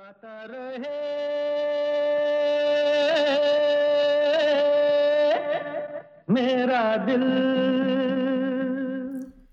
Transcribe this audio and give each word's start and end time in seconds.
गाता 0.00 0.46
रहे। 0.50 0.98
मेरा 6.30 6.96
दिल। 6.96 7.24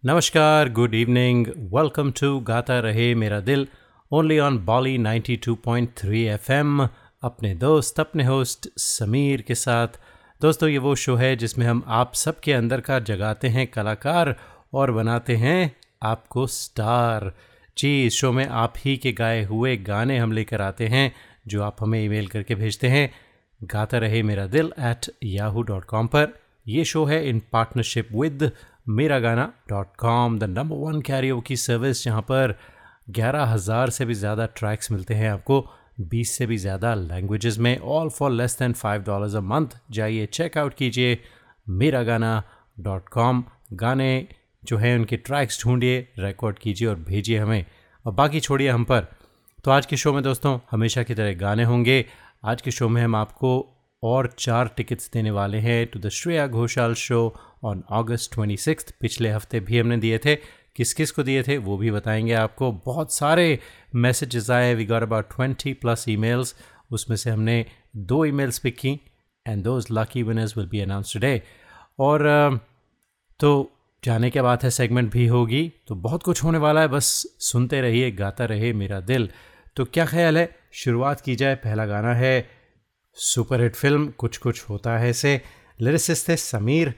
नमस्कार 0.05 0.69
good 0.69 0.93
evening 0.93 1.47
welcome 1.47 2.11
to 2.11 2.39
Gata 2.39 2.79
Rahe 2.79 3.15
Mera 3.15 3.39
दिल 3.39 3.67
ओनली 4.11 4.39
ऑन 4.39 4.57
बॉली 4.57 4.97
92.3 4.97 6.27
एफएम 6.27 6.87
अपने 7.23 7.55
दोस्त, 7.55 7.99
अपने 7.99 8.23
होस्ट 8.23 8.69
समीर 8.77 9.41
के 9.41 9.55
साथ। 9.55 9.87
दोस्तों, 10.41 10.69
ये 10.69 10.77
वो 10.77 10.95
शो 10.95 11.15
है 11.15 11.35
जिसमें 11.35 11.65
हम 11.65 11.83
आप 11.87 12.13
सबके 12.13 12.53
अंदर 12.53 12.81
का 12.81 12.99
जगाते 12.99 13.47
हैं 13.47 13.67
कलाकार 13.67 14.35
और 14.73 14.91
बनाते 14.91 15.35
हैं 15.35 15.75
आपको 16.03 16.47
स्टार 16.47 17.31
जी 17.77 18.05
इस 18.05 18.13
शो 18.13 18.31
में 18.31 18.45
आप 18.45 18.73
ही 18.77 18.95
के 18.97 19.11
गाए 19.13 19.43
हुए 19.45 19.75
गाने 19.79 20.17
हम 20.17 20.31
लेकर 20.31 20.61
आते 20.61 20.87
हैं, 20.87 21.11
जो 21.47 21.61
आप 21.63 21.77
हमें 21.81 22.03
ईमेल 22.03 22.27
करके 22.27 22.55
भेजते 22.55 22.87
हैं। 22.87 23.09
गाता 23.61 23.97
Rahe 23.97 24.21
Mera 24.23 24.45
Dil 24.47 24.71
at 24.81 25.05
Yahoo 25.25 25.61
dot 25.63 25.85
com 25.85 26.07
पर। 26.07 26.33
यह 26.65 26.83
शो 26.83 27.03
है 27.05 27.27
इन 27.29 27.41
partnership 27.53 28.09
with 28.13 28.51
Mera 28.89 29.19
Gana 29.19 29.51
dot 29.69 29.95
com 29.99 30.39
the 30.39 30.43
number 30.49 30.75
one 30.77 31.01
Cairo 31.01 31.39
की 31.41 31.55
सर्विस 31.57 32.03
जहाँ 32.03 32.21
पर 32.21 32.57
ग्यारह 33.09 33.43
हज़ार 33.45 33.89
से 33.89 34.05
भी 34.05 34.13
ज़्यादा 34.13 34.45
ट्रैक्स 34.55 34.91
मिलते 34.91 35.13
हैं 35.13 35.29
आपको, 35.29 35.65
बीस 36.01 36.31
से 36.37 36.45
भी 36.45 36.57
ज़्यादा 36.57 36.93
लैंग्वेजेस 36.95 37.57
में 37.57 37.77
all 37.79 38.09
for 38.09 38.31
less 38.31 38.57
than 38.59 38.73
five 38.73 39.03
dollars 39.03 39.35
a 39.35 39.41
month 39.43 39.77
जाइए 39.91 40.25
चेकआउट 40.33 40.73
कीजिए 40.73 41.17
मेरा 41.67 42.03
गाना 42.03 42.43
डॉट 42.77 43.09
कॉम 43.09 43.43
गाने। 43.73 44.27
जो 44.67 44.77
है 44.77 44.95
उनके 44.95 45.17
ट्रैक्स 45.17 45.63
ढूंढिए 45.63 46.07
रिकॉर्ड 46.19 46.59
कीजिए 46.59 46.87
और 46.87 46.95
भेजिए 46.95 47.39
हमें। 47.39 47.65
और 48.05 48.13
बाकी 48.13 48.39
छोड़िए 48.39 48.69
हम 48.69 48.83
पर। 48.83 49.07
तो 49.63 49.71
आज 49.71 49.85
के 49.85 49.97
शो 49.97 50.13
में 50.13 50.23
दोस्तों, 50.23 50.59
हमेशा 50.71 51.03
की 51.03 51.15
तरह 51.15 51.33
गाने 51.33 51.63
होंगे। 51.63 52.05
आज 52.45 52.61
के 52.61 52.71
शो 52.71 52.89
में 52.89 53.01
हम 53.03 53.15
आपको 53.15 53.73
और 54.03 54.35
चार 54.39 54.67
टिकट्स 54.67 55.09
देने 55.11 55.31
वाले 55.31 55.57
हैं 55.57 55.87
to 55.87 55.99
the 55.99 56.09
Shreya 56.09 56.47
Ghoshal 56.47 56.93
show 56.93 57.35
on 57.63 57.83
August 57.91 58.33
twenty 58.33 58.57
six 58.57 58.93
पिछले 59.01 59.29
हफ़्ते 59.29 59.59
भी 59.59 59.79
हमने 59.79 59.97
दिए 59.97 60.17
थे। 60.17 60.35
किस 60.75 60.93
किस 60.93 61.11
को 61.11 61.23
दिए 61.23 61.43
थे, 61.43 61.57
वो 61.57 61.77
भी 61.77 61.91
बताएँगे 61.91 62.33
आपको। 62.33 62.71
बहुत 62.71 63.13
सारे 63.13 63.59
मैसेजेस 63.95 64.49
आए। 64.49 64.73
We 64.75 64.85
got 64.85 65.01
about 65.01 65.29
twenty 65.35 65.73
plus 65.73 66.05
emails 66.09 66.55
उसमें 66.91 67.17
से 67.17 67.29
हमने 67.29 67.65
दो 67.95 68.25
ईमेल्स 68.25 68.59
पिक 68.59 68.77
की। 68.77 68.99
And 69.47 69.63
those 69.63 69.87
lucky 69.91 70.23
winners 70.23 70.57
will 70.57 70.67
be 70.67 70.79
announce 70.79 71.13
today 71.13 71.41
और 71.99 72.19
तो 73.39 73.71
जाने 74.03 74.29
के 74.29 74.41
बाद 74.41 74.59
है 74.63 74.69
सेगमेंट 74.69 75.11
भी 75.11 75.27
होगी। 75.27 75.73
तो 75.87 75.95
बहुत 75.95 76.23
कुछ 76.23 76.43
होने 76.43 76.57
वाला 76.57 76.81
है, 76.81 76.87
बस 76.87 77.05
सुनते 77.39 77.81
रहिए, 77.81 78.11
गाता 78.11 78.45
रहे 78.45 78.73
मेरा 78.73 78.99
दिल। 78.99 79.29
तो 79.75 79.85
क्या 79.85 80.05
ख्याल 80.05 80.37
है? 80.37 80.55
शुरुआत 80.73 81.21
की 81.21 81.35
जाए, 81.35 81.55
पहला 81.55 81.85
गाना 81.85 82.13
है 82.13 82.49
सुपरहिट 83.13 83.75
फ़िल्म, 83.75 84.07
कुछ 84.07 84.37
कुछ 84.37 84.69
होता 84.69 84.97
है 84.97 85.13
से 85.13 85.41
लिरिसिस्ट 85.81 86.29
थे 86.29 86.35
समीर 86.35 86.93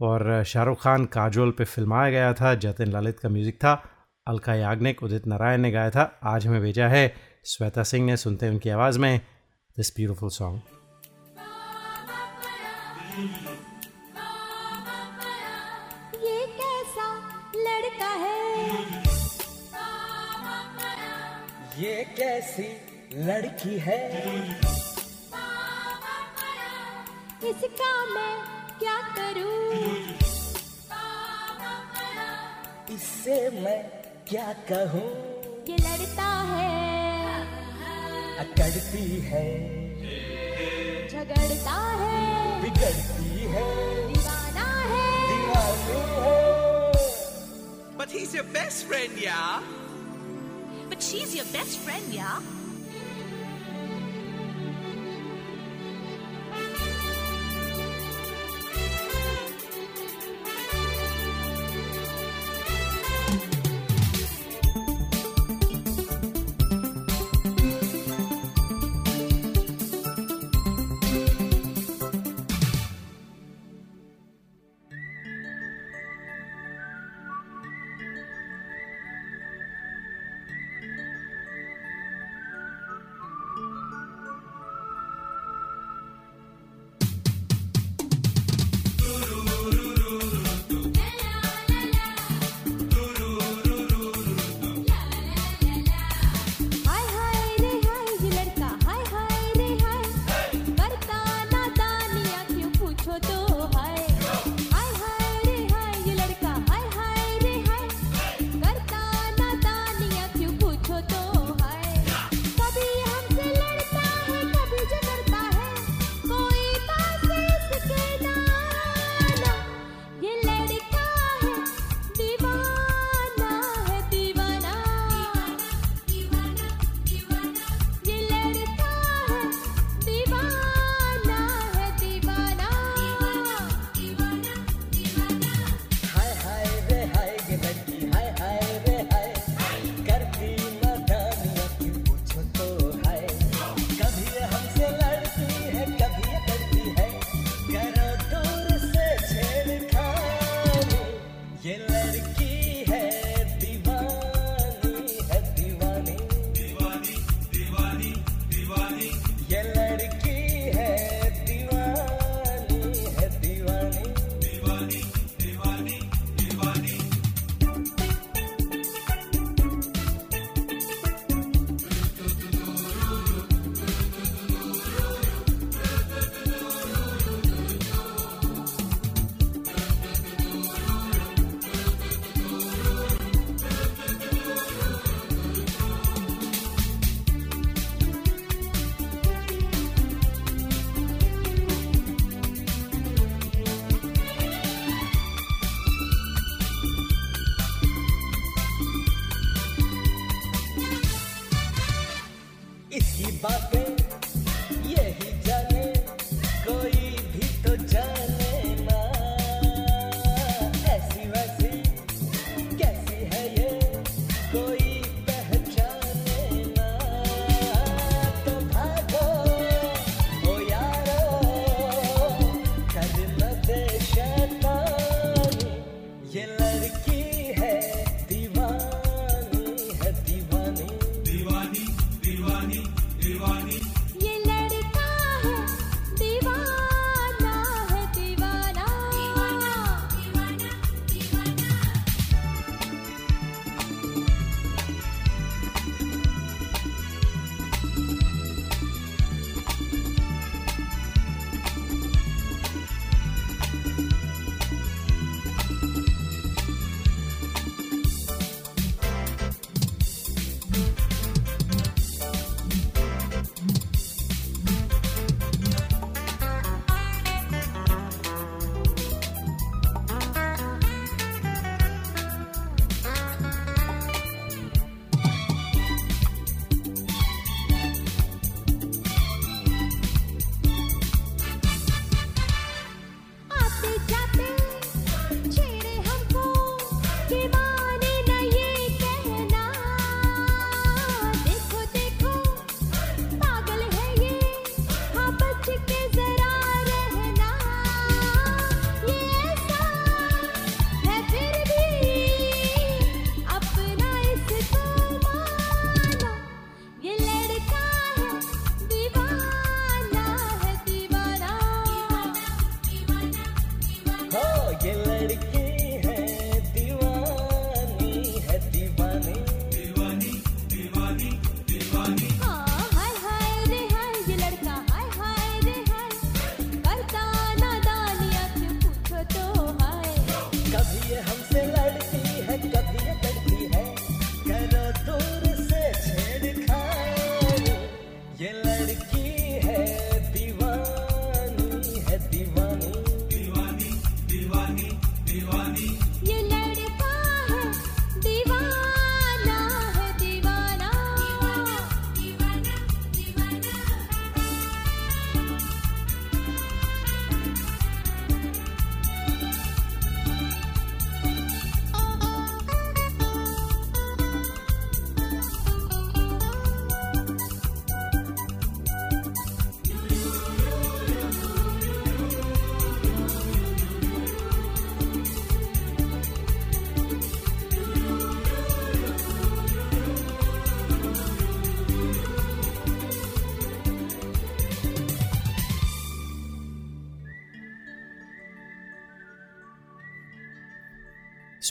और 0.00 0.44
शाहरुख 0.44 0.82
खान, 0.82 1.04
काजोल 1.04 1.50
पे 1.50 1.64
फिल्माया 1.64 2.10
गया 2.10 2.32
था, 2.32 2.54
जतिन 2.54 2.88
ललित 2.88 3.18
का 3.18 3.28
म्यूज़िक 3.28 3.56
था, 3.56 3.84
अलका 4.26 4.54
याग्निक, 4.54 5.02
उदित 5.02 5.26
नारायण 5.26 5.60
ने 5.60 5.70
गाया 5.70 5.90
था, 5.90 6.20
आज 6.24 6.46
हमें 6.46 6.60
भेजा 6.60 6.88
है, 6.88 7.14
श्वेता 7.46 7.82
सिंह 7.82 8.06
ने, 8.06 8.16
सुनते 8.16 8.46
हैं 8.46 8.52
उनकी 8.52 8.70
आवाज़ 8.70 8.98
में 8.98 9.20
दिस 9.76 9.96
ब्यूटिफुल 9.96 10.28
सॉन्ग 10.28 10.60
ये 21.78 22.04
कैसी 22.18 22.66
लड़की 23.14 23.78
है? 23.78 24.00
इसका 27.44 28.06
मैं 28.06 28.34
क्या 28.78 29.00
करूँ? 29.18 29.72
इससे 32.94 33.50
मैं 33.50 33.84
क्या 34.28 34.52
कहूँ? 34.52 35.08
ये 35.68 35.76
लड़ता 35.76 36.42
है। 36.42 37.42
अकड़ती 38.38 39.20
है। 39.20 39.72
झगड़ता 41.08 41.80
है। 41.90 42.62
बिगड़ती 42.62 43.38
है। 43.38 44.01
He's 48.12 48.34
your 48.34 48.44
best 48.44 48.84
friend, 48.84 49.12
yeah? 49.16 49.62
But 50.88 51.02
she's 51.02 51.34
your 51.34 51.46
best 51.46 51.78
friend, 51.78 52.04
yeah? 52.12 52.40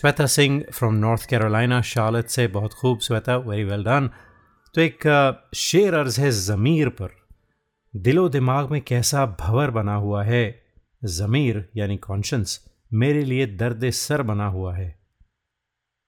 Shweta 0.02 0.26
Singh 0.26 0.64
from 0.74 0.94
North 0.94 1.26
Carolina 1.30 1.82
Charlotte 1.82 2.28
से 2.28 2.46
बहुत 2.54 2.74
खूब 2.74 3.00
श्वेता 3.00 3.36
वेरी 3.40 3.64
वेल 3.64 3.84
डन 3.84 4.10
तो 4.76 4.82
एक 4.82 5.04
शेर 5.56 5.94
अर्ज़ 5.94 6.20
है 6.22 6.30
ज़मीर 6.32 6.90
पर। 6.90 7.10
दिलो 7.94 8.28
दिमाग 8.30 8.72
में 8.72 8.80
कैसा 8.82 9.26
भंवर 9.42 9.72
बना 9.72 9.96
हुआ 9.96 10.24
है? 10.24 10.64
ज़मीर, 11.06 11.70
यानी 11.78 11.98
कॉन्शंस 11.98 12.60
मेरे 12.94 13.24
लिए 13.26 13.46
दर्द 13.48 13.90
सर 13.92 14.22
बना 14.24 14.48
हुआ 14.48 14.76
है। 14.76 14.90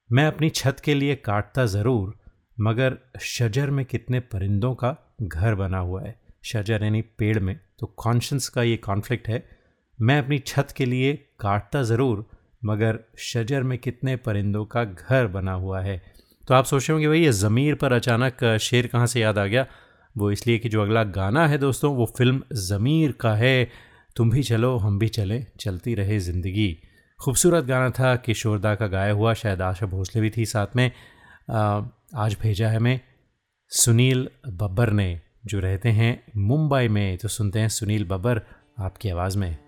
मैं 0.10 0.26
अपनी 0.28 0.50
छत 0.52 0.82
के 0.86 0.94
लिए 0.96 1.16
काटता 1.16 1.66
ज़रूर, 1.68 2.14
मगर 2.60 2.98
शजर 3.22 3.70
में 3.70 3.86
कितने 3.86 4.20
परिंदों 4.20 4.76
का 4.76 4.96
घर 5.22 5.56
बना 5.56 5.80
हुआ 5.80 6.02
है? 6.02 6.20
शजर, 6.44 6.84
यानी 6.84 7.02
पेड़ 7.02 7.40
में। 7.40 7.60
तो 7.80 7.94
कॉन्शंस 7.98 8.50
का 8.50 8.64
ये 8.64 8.78
कॉन्फ्लिक्ट 8.84 9.28
है। 9.28 9.46
मैं 10.00 10.20
अपनी 10.20 10.40
छत 10.40 10.74
के 10.78 10.86
लिए 10.86 11.14
काटता 11.40 11.84
ज़रूर 11.84 12.30
मगर 12.66 13.00
शजर 13.18 13.64
में 13.64 13.78
कितने 13.78 14.16
परिंदों 14.16 14.66
का 14.66 14.84
घर 14.84 15.28
बना 15.28 15.54
हुआ 15.54 15.82
है। 15.82 16.02
तो 16.48 16.54
आप 16.54 16.66
सोच 16.66 16.90
रहे 16.90 16.94
होंगे, 16.94 17.08
भाई, 17.08 17.22
ये 17.22 17.32
ज़मीर 17.32 17.76
पर 17.76 17.94
अचानक 17.94 18.44
शेर 18.62 18.88
कहाँ 18.88 19.08
से 19.08 19.22
याद 19.22 19.38
आ 19.38 19.46
गया? 19.46 19.66
वो 20.16 20.32
इसलिए 20.32 20.58
कि 20.60 20.70
जो 20.70 20.82
अगला 20.82 21.04
गाना 21.04 21.48
है 21.48 21.58
दोस्तों, 21.58 21.96
वो 21.96 22.06
फ़िल्म 22.18 22.42
ज़मीर 22.54 23.12
का 23.12 23.34
है। 23.36 23.70
तुम 24.16 24.32
भी 24.32 24.44
चलो, 24.44 24.76
हम 24.78 25.00
भी 25.00 25.08
चलें, 25.08 25.46
चलती 25.60 25.96
रहे 25.96 26.20
ज़िंदगी। 26.20 26.78
खूबसूरत 27.20 27.66
गाना 27.66 27.90
था 27.90 28.16
किशोरदा 28.16 28.76
का 28.76 28.88
गाया 28.88 29.12
हुआ, 29.14 29.34
शायद 29.34 29.62
आशा 29.62 29.86
भोसले 29.86 30.22
भी 30.22 30.30
थी 30.30 30.46
साथ 30.46 30.76
में। 30.76 30.92
आज 32.16 32.38
भेजा 32.42 32.70
है 32.70 32.78
हमें 32.78 33.00
सुनील 33.72 34.28
बब्बर 34.48 34.90
ने, 34.90 35.20
जो 35.46 35.60
रहते 35.60 35.90
हैं 35.90 36.24
मुंबई 36.38 36.88
में। 36.88 37.18
तो 37.18 37.28
सुनते 37.28 37.60
हैं 37.60 37.70
सुनील 37.70 38.06
बब्बर, 38.06 38.42
आपकी 38.80 39.10
आवाज़ 39.10 39.38
में। 39.38 39.63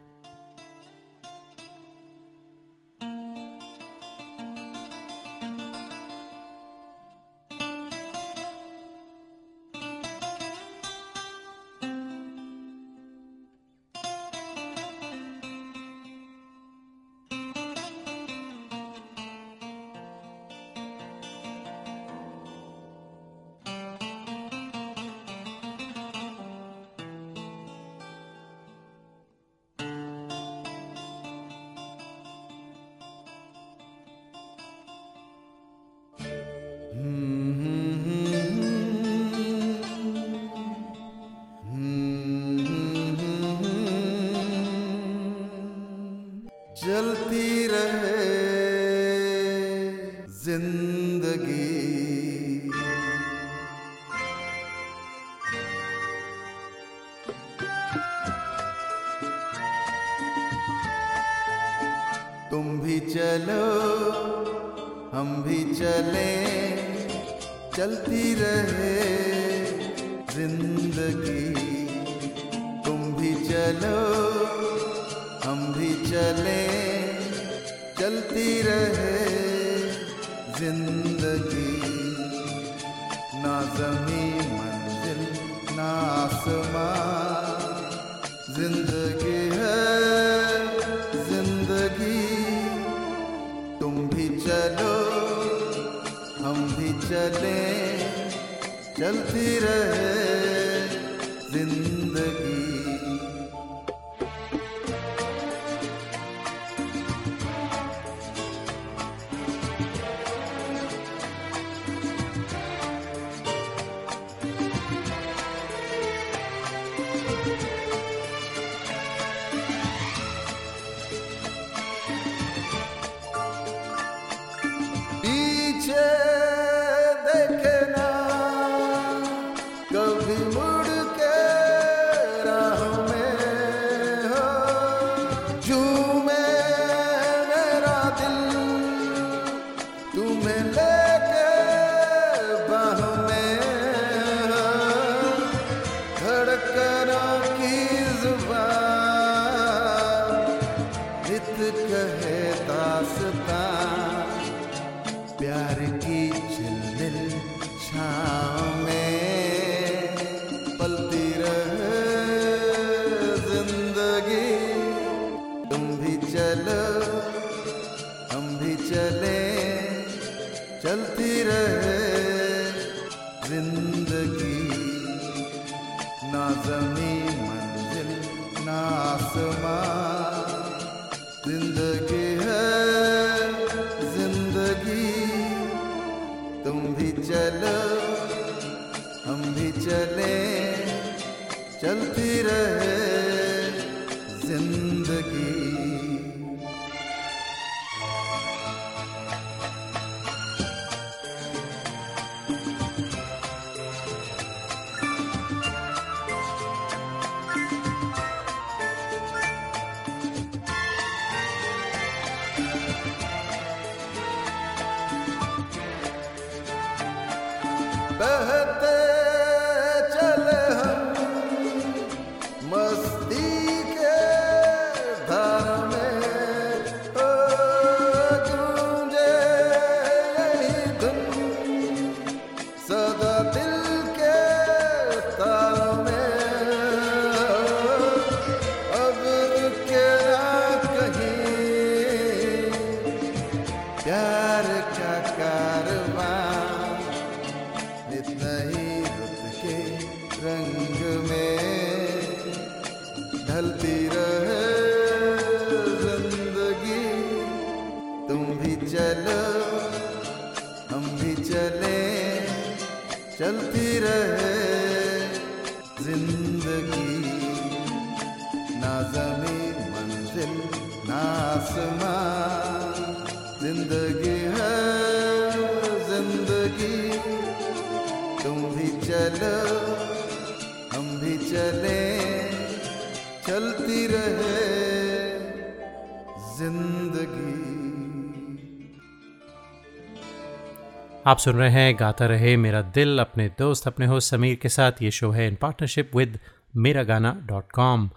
आप 291.26 291.38
सुन 291.38 291.56
रहे 291.56 291.70
हैं, 291.70 291.96
गाता 292.00 292.26
रहे 292.26 292.56
मेरा 292.58 292.82
दिल, 292.96 293.20
अपने 293.20 293.48
दोस्त, 293.60 293.88
अपने 293.88 294.06
होस्ट 294.06 294.32
समीर 294.32 294.56
के 294.56 294.70
साथ। 294.70 295.02
ये 295.02 295.12
शो 295.12 295.30
है 295.32 295.48
इन 295.48 295.56
पार्टनरशिप 295.56 296.16
विद 296.16 296.38
मेरा 296.76 297.04
गाना 297.04 297.32
डॉट 297.44 297.72
कॉम 297.72 298.10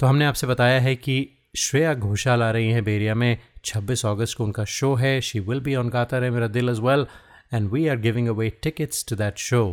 तो 0.00 0.06
हमने 0.06 0.24
आपसे 0.24 0.46
बताया 0.46 0.80
है 0.80 0.94
कि 0.96 1.16
श्रेया 1.56 1.94
घोषाल 1.94 2.42
आ 2.42 2.50
रही 2.50 2.70
हैं 2.70 2.84
बेरिया 2.84 3.14
में। 3.14 3.38
26 3.64 4.04
अगस्त 4.06 4.36
को 4.38 4.44
उनका 4.44 4.64
शो 4.64 4.94
है। 4.94 5.20
She 5.20 5.40
will 5.40 5.60
be 5.60 5.74
on 5.74 5.88
Gata 5.88 6.18
Rahe 6.18 6.30
Mera 6.30 6.46
Dil 6.48 6.68
as 6.68 6.80
well 6.80 7.06
and 7.54 7.70
we 7.70 7.86
are 7.88 7.96
giving 7.96 8.28
away 8.28 8.50
tickets 8.62 9.04
to 9.08 9.16
that 9.16 9.38
show 9.38 9.64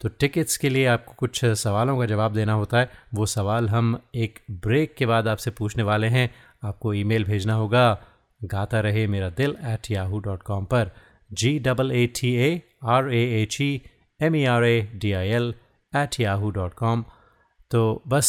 तो 0.00 0.08
टिकट्स 0.08 0.56
के 0.56 0.68
लिए 0.68 0.86
आपको 0.88 1.14
कुछ 1.18 1.44
सवालों 1.44 1.98
का 1.98 2.06
जवाब 2.06 2.34
देना 2.34 2.52
होता 2.52 2.78
है। 2.78 2.90
वो 3.14 3.26
सवाल 3.26 3.68
हम 3.68 3.98
एक 4.14 4.40
ब्रेक 4.50 4.94
के 4.94 5.06
बाद 5.06 5.28
आपसे 5.28 5.50
पूछने 5.50 5.82
वाले 5.82 6.06
हैं। 6.08 6.30
आपको 6.64 6.94
ईमेल 6.94 7.24
भेजना 7.24 7.54
होगा, 7.54 7.90
गाता 8.44 8.80
Rahe 8.80 9.06
Mera 9.06 9.30
Dil 9.30 9.56
at 9.64 9.90
Yahoo 9.90 10.18
dot 10.20 10.42
com 10.42 10.64
पर। 10.64 10.90
G 11.30 11.58
double 11.58 11.92
A 11.92 12.06
T 12.16 12.34
A 12.36 12.50
R 12.84 13.12
A 13.14 13.22
H 13.42 13.60
E 13.60 13.70
M 14.20 14.36
E 14.36 14.44
R 14.44 14.64
A 14.64 14.80
D 14.94 15.12
I 15.12 15.28
L 15.28 15.54
at 15.92 16.20
Yahoo 16.20 16.50
dot 16.50 16.74
com 16.74 17.04
तो 17.70 18.02
बस 18.08 18.28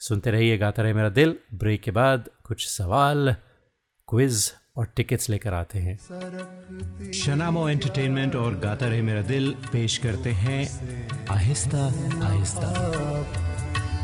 सुनते 0.00 0.30
रहिए, 0.30 0.56
गाता 0.58 0.82
रहे 0.82 0.92
मेरा 0.92 1.08
दिल। 1.08 1.36
ब्रेक 1.54 1.82
के 1.82 1.90
बाद 1.90 2.28
कुछ 2.44 2.66
सवाल, 2.68 3.34
क्विज 4.08 4.50
और 4.76 4.86
टिकट्स 4.96 5.28
लेकर 5.30 5.54
आते 5.54 5.78
हैं। 5.78 7.12
शनामो 7.14 7.68
एंटरटेनमेंट 7.68 8.36
और 8.36 8.58
गाता 8.60 8.88
रहे 8.88 9.02
मेरा 9.02 9.22
दिल 9.22 9.50
पेश 9.72 9.96
करते 9.98 10.30
हैं 10.32 10.60
आहिस्ता 11.30 11.84
आहिस्ता। 12.26 13.53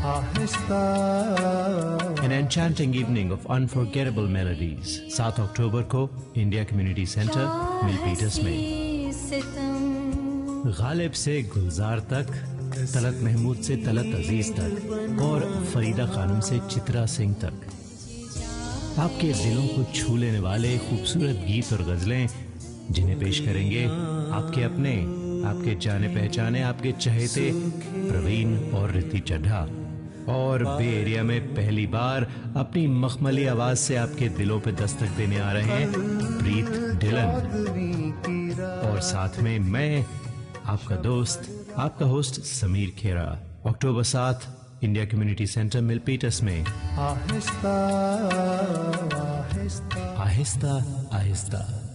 An 0.01 0.09
enchanting 2.31 2.95
evening 2.95 3.31
of 3.31 3.45
unforgettable 3.45 4.27
melodies. 4.27 4.93
7 5.17 5.39
अक्टूबर 5.39 5.81
को 5.81 6.09
इंडिया 6.37 6.63
कम्युनिटी 6.63 7.05
सेंटर 7.05 7.45
मिलपीटर्स 7.85 8.43
में। 8.43 8.55
गालिब 10.79 11.11
से 11.11 11.41
गुलजार 11.43 11.99
तक, 11.99 12.25
तलत 12.93 13.19
महमूद 13.23 13.57
से 13.57 13.75
तलत 13.75 14.15
अज़ीज़ 14.15 14.51
तक, 14.51 14.71
और 15.21 15.65
फरीदा 15.73 16.05
खानम 16.05 16.39
से 16.39 16.59
चित्रा 16.59 17.05
सिंह 17.05 17.33
तक। 17.33 17.53
आपके 18.99 19.33
दिलों 19.33 19.67
को 19.67 19.83
छू 19.93 20.17
लेने 20.17 20.39
वाले 20.39 20.77
खूबसूरत 20.77 21.35
गीत 21.47 21.73
और 21.73 21.81
गजलें, 21.83 22.29
जिन्हें 22.91 23.19
पेश 23.19 23.39
करेंगे 23.39 23.85
आपके 24.39 24.63
अपने, 24.63 24.95
आपके 25.49 25.75
जाने 25.75 26.07
पहचाने 26.07 26.61
आपके 26.61 26.91
चहेते 26.91 27.51
प्रवीण 28.09 28.57
और 28.71 28.91
रिति 28.91 29.19
चड्ढा। 29.19 29.61
और 30.29 30.65
बे 30.65 31.01
एरिया 31.01 31.23
में 31.23 31.55
पहली 31.55 31.87
बार 31.87 32.31
अपनी 32.57 32.87
मखमली 32.87 33.45
आवाज़ 33.45 33.77
से 33.77 33.95
आपके 33.95 34.29
दिलों 34.29 34.59
पे 34.59 34.71
दस्तक 34.71 35.07
देने 35.07 35.39
आ 35.39 35.51
रहे 35.51 35.63
हैं 35.63 35.91
प्रीत 36.37 36.69
डिलन 36.99 37.25
और 38.91 38.99
साथ 38.99 39.39
में 39.39 39.59
मैं 39.59 40.05
आपका 40.65 40.95
दोस्त 40.95 41.67
आपका 41.77 42.05
होस्ट 42.05 42.41
समीर 42.41 42.89
खेरा 42.89 43.39
अक्टूबर 43.65 44.03
सात 44.03 44.57
India 44.83 45.05
Community 45.05 45.47
Center 45.47 45.79
mil 45.79 45.87
Milpitas 45.87 46.43
में। 46.43 46.65
आहिस्ता 46.65 47.73
आहिस्ता। 49.53 50.15
आहिस्ता 50.17 51.09
आहिस्ता। 51.13 51.87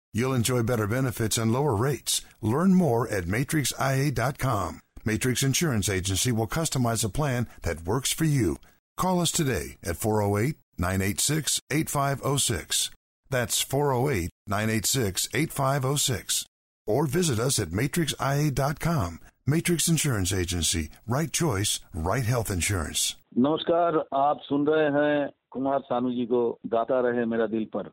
You'll 0.12 0.34
enjoy 0.34 0.62
better 0.62 0.86
benefits 0.86 1.38
and 1.38 1.52
lower 1.52 1.74
rates. 1.74 2.22
Learn 2.40 2.74
more 2.74 3.06
at 3.08 3.24
matrixia.com. 3.26 4.80
Matrix 5.04 5.42
Insurance 5.42 5.88
Agency 5.88 6.32
will 6.32 6.46
customize 6.46 7.04
a 7.04 7.08
plan 7.08 7.46
that 7.62 7.84
works 7.84 8.12
for 8.12 8.24
you. 8.24 8.56
Call 8.96 9.20
us 9.20 9.30
today 9.30 9.76
at 9.84 9.96
408 9.96 10.56
986 10.78 11.60
8506. 11.70 12.90
That's 13.30 13.60
408 13.60 14.30
986 14.46 15.28
8506. 15.34 16.46
Or 16.86 17.06
visit 17.06 17.38
us 17.38 17.58
at 17.58 17.68
matrixia.com. 17.70 19.20
Matrix 19.46 19.86
Insurance 19.88 20.32
Agency. 20.32 20.88
Right 21.06 21.32
choice, 21.32 21.78
right 21.94 22.24
health 22.24 22.50
insurance. 22.50 23.14
नमस्कार 23.38 23.96
आप 24.14 24.40
सुन 24.42 24.66
रहे 24.66 24.84
हैं 24.96 25.30
कुमार 25.50 25.80
सानू 25.88 26.10
जी 26.10 26.24
को 26.26 26.40
गाता 26.74 27.00
रहे 27.08 27.24
मेरा 27.32 27.46
दिल 27.54 27.64
पर 27.76 27.90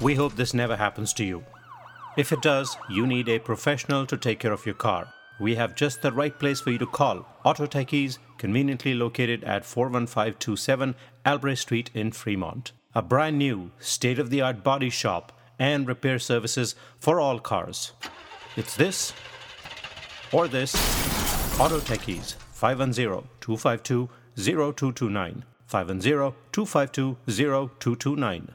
we 0.00 0.14
hope 0.14 0.36
this 0.36 0.54
never 0.54 0.76
happens 0.76 1.12
to 1.14 1.24
you. 1.24 1.44
If 2.16 2.32
it 2.32 2.40
does, 2.40 2.76
you 2.88 3.04
need 3.04 3.28
a 3.28 3.40
professional 3.40 4.06
to 4.06 4.16
take 4.16 4.38
care 4.38 4.52
of 4.52 4.64
your 4.64 4.76
car. 4.76 5.12
We 5.40 5.56
have 5.56 5.74
just 5.74 6.02
the 6.02 6.12
right 6.12 6.38
place 6.38 6.60
for 6.60 6.70
you 6.70 6.78
to 6.78 6.86
call. 6.86 7.26
Auto 7.44 7.66
Techies, 7.66 8.18
conveniently 8.38 8.94
located 8.94 9.42
at 9.42 9.64
41527 9.64 10.94
Albrecht 11.26 11.60
Street 11.60 11.90
in 11.94 12.12
Fremont. 12.12 12.70
A 12.94 13.02
brand 13.02 13.38
new, 13.38 13.72
state 13.80 14.20
of 14.20 14.30
the 14.30 14.40
art 14.40 14.62
body 14.62 14.90
shop 14.90 15.32
and 15.58 15.88
repair 15.88 16.20
services 16.20 16.76
for 17.00 17.18
all 17.20 17.40
cars. 17.40 17.92
It's 18.56 18.76
this 18.76 19.12
or 20.30 20.46
this. 20.46 20.74
Auto 21.58 21.80
Techies, 21.80 22.34
510 22.52 23.28
252 23.40 24.08
0229. 24.36 25.44
510 25.66 26.34
252 26.52 27.16
0229. 27.26 28.54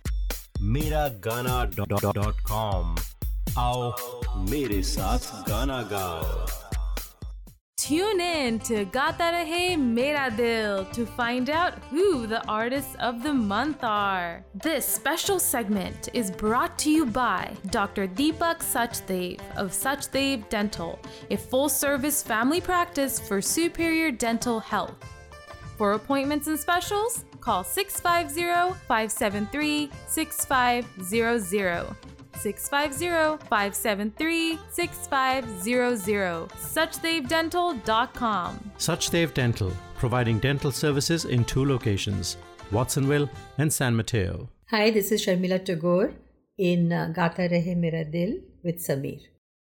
Meragana.com 0.74 2.96
आओ 3.58 3.92
मेरे 4.50 4.82
साथ 4.82 5.48
गाना 5.48 5.82
गाओ 5.92 6.46
Tune 7.86 8.20
in 8.20 8.58
to 8.66 8.84
Gata 8.86 9.26
Rahe 9.32 9.78
Mera 9.78 10.28
Dil 10.36 10.86
to 10.86 11.06
find 11.06 11.50
out 11.50 11.74
who 11.90 12.26
the 12.26 12.44
artists 12.48 12.96
of 12.98 13.22
the 13.22 13.32
month 13.32 13.84
are. 13.84 14.44
This 14.54 14.84
special 14.84 15.38
segment 15.38 16.08
is 16.12 16.32
brought 16.32 16.76
to 16.78 16.90
you 16.90 17.06
by 17.06 17.52
Dr. 17.70 18.08
Deepak 18.08 18.58
Sachdev 18.70 19.38
of 19.56 19.70
Sachdev 19.70 20.48
Dental, 20.48 20.98
a 21.30 21.36
full 21.36 21.68
service 21.68 22.22
family 22.22 22.60
practice 22.60 23.20
for 23.20 23.40
superior 23.40 24.10
dental 24.10 24.58
health. 24.58 24.96
For 25.76 25.92
appointments 25.92 26.48
and 26.48 26.58
specials, 26.58 27.24
call 27.41 27.63
650 27.63 28.77
573 28.87 29.89
6500. 30.07 31.95
650 32.37 33.37
573 33.47 34.59
6500. 34.69 36.49
SuchDaveDental.com. 36.49 38.71
Suchdev 38.77 39.33
Dental, 39.33 39.71
providing 39.97 40.39
dental 40.39 40.71
services 40.71 41.25
in 41.25 41.43
two 41.45 41.65
locations, 41.65 42.37
Watsonville 42.71 43.29
and 43.57 43.71
San 43.71 43.95
Mateo. 43.95 44.49
Hi, 44.69 44.89
this 44.89 45.11
is 45.11 45.25
Sharmila 45.25 45.63
Tagore 45.65 46.13
in 46.57 46.91
uh, 46.93 47.11
Gata 47.13 47.49
Rahe 47.51 47.75
Mera 47.75 48.05
Dil 48.05 48.39
with 48.63 48.77
Sameer. 48.77 49.19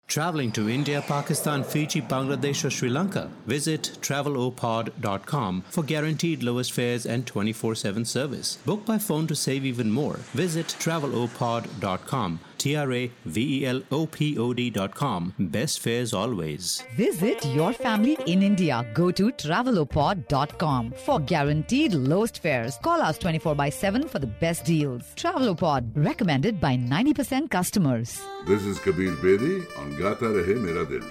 Traveling 0.08 0.52
to 0.52 0.70
India, 0.70 1.02
Pakistan, 1.06 1.62
Fiji, 1.62 2.00
Bangladesh, 2.00 2.64
or 2.64 2.70
Sri 2.70 2.88
Lanka? 2.88 3.30
Visit 3.46 3.98
travelopod.com 4.00 5.64
for 5.68 5.82
guaranteed 5.82 6.42
lowest 6.42 6.72
fares 6.72 7.04
and 7.04 7.26
24 7.26 7.74
7 7.74 8.06
service. 8.06 8.56
Book 8.64 8.86
by 8.86 8.96
phone 8.96 9.26
to 9.26 9.36
save 9.36 9.66
even 9.66 9.90
more. 9.90 10.16
Visit 10.32 10.68
travelopod.com. 10.80 12.40
T 12.58 12.74
R 12.76 12.92
A 12.92 13.10
V 13.26 13.42
E 13.56 13.66
L 13.66 13.80
O 13.90 14.06
P 14.06 14.36
O 14.38 14.52
D.com. 14.52 15.32
Best 15.38 15.80
fares 15.80 16.12
always. 16.12 16.82
Visit 16.96 17.44
your 17.46 17.72
family 17.72 18.16
in 18.26 18.42
India. 18.42 18.80
Go 18.94 19.10
to 19.12 19.30
travelopod.com 19.32 20.92
for 21.04 21.18
guaranteed 21.20 21.94
lowest 21.94 22.42
fares. 22.42 22.78
Call 22.82 23.00
us 23.00 23.18
24 23.18 23.54
by 23.54 23.68
7 23.70 24.08
for 24.08 24.18
the 24.18 24.32
best 24.42 24.64
deals. 24.64 25.02
Travelopod, 25.16 25.92
recommended 26.08 26.60
by 26.60 26.76
90% 26.76 27.48
customers. 27.50 28.20
This 28.46 28.64
is 28.64 28.78
Kabir 28.80 29.12
Bedi 29.16 29.54
on 29.78 29.96
Gata 30.02 30.34
Rahe 30.38 30.60
Mera 30.66 30.84
Dil. 30.92 31.08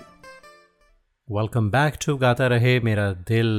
Welcome 1.27 1.69
back 1.71 1.93
to 2.05 2.15
Gata 2.17 2.45
Rahe 2.47 2.79
Mera 2.79 3.11
दिल 3.27 3.49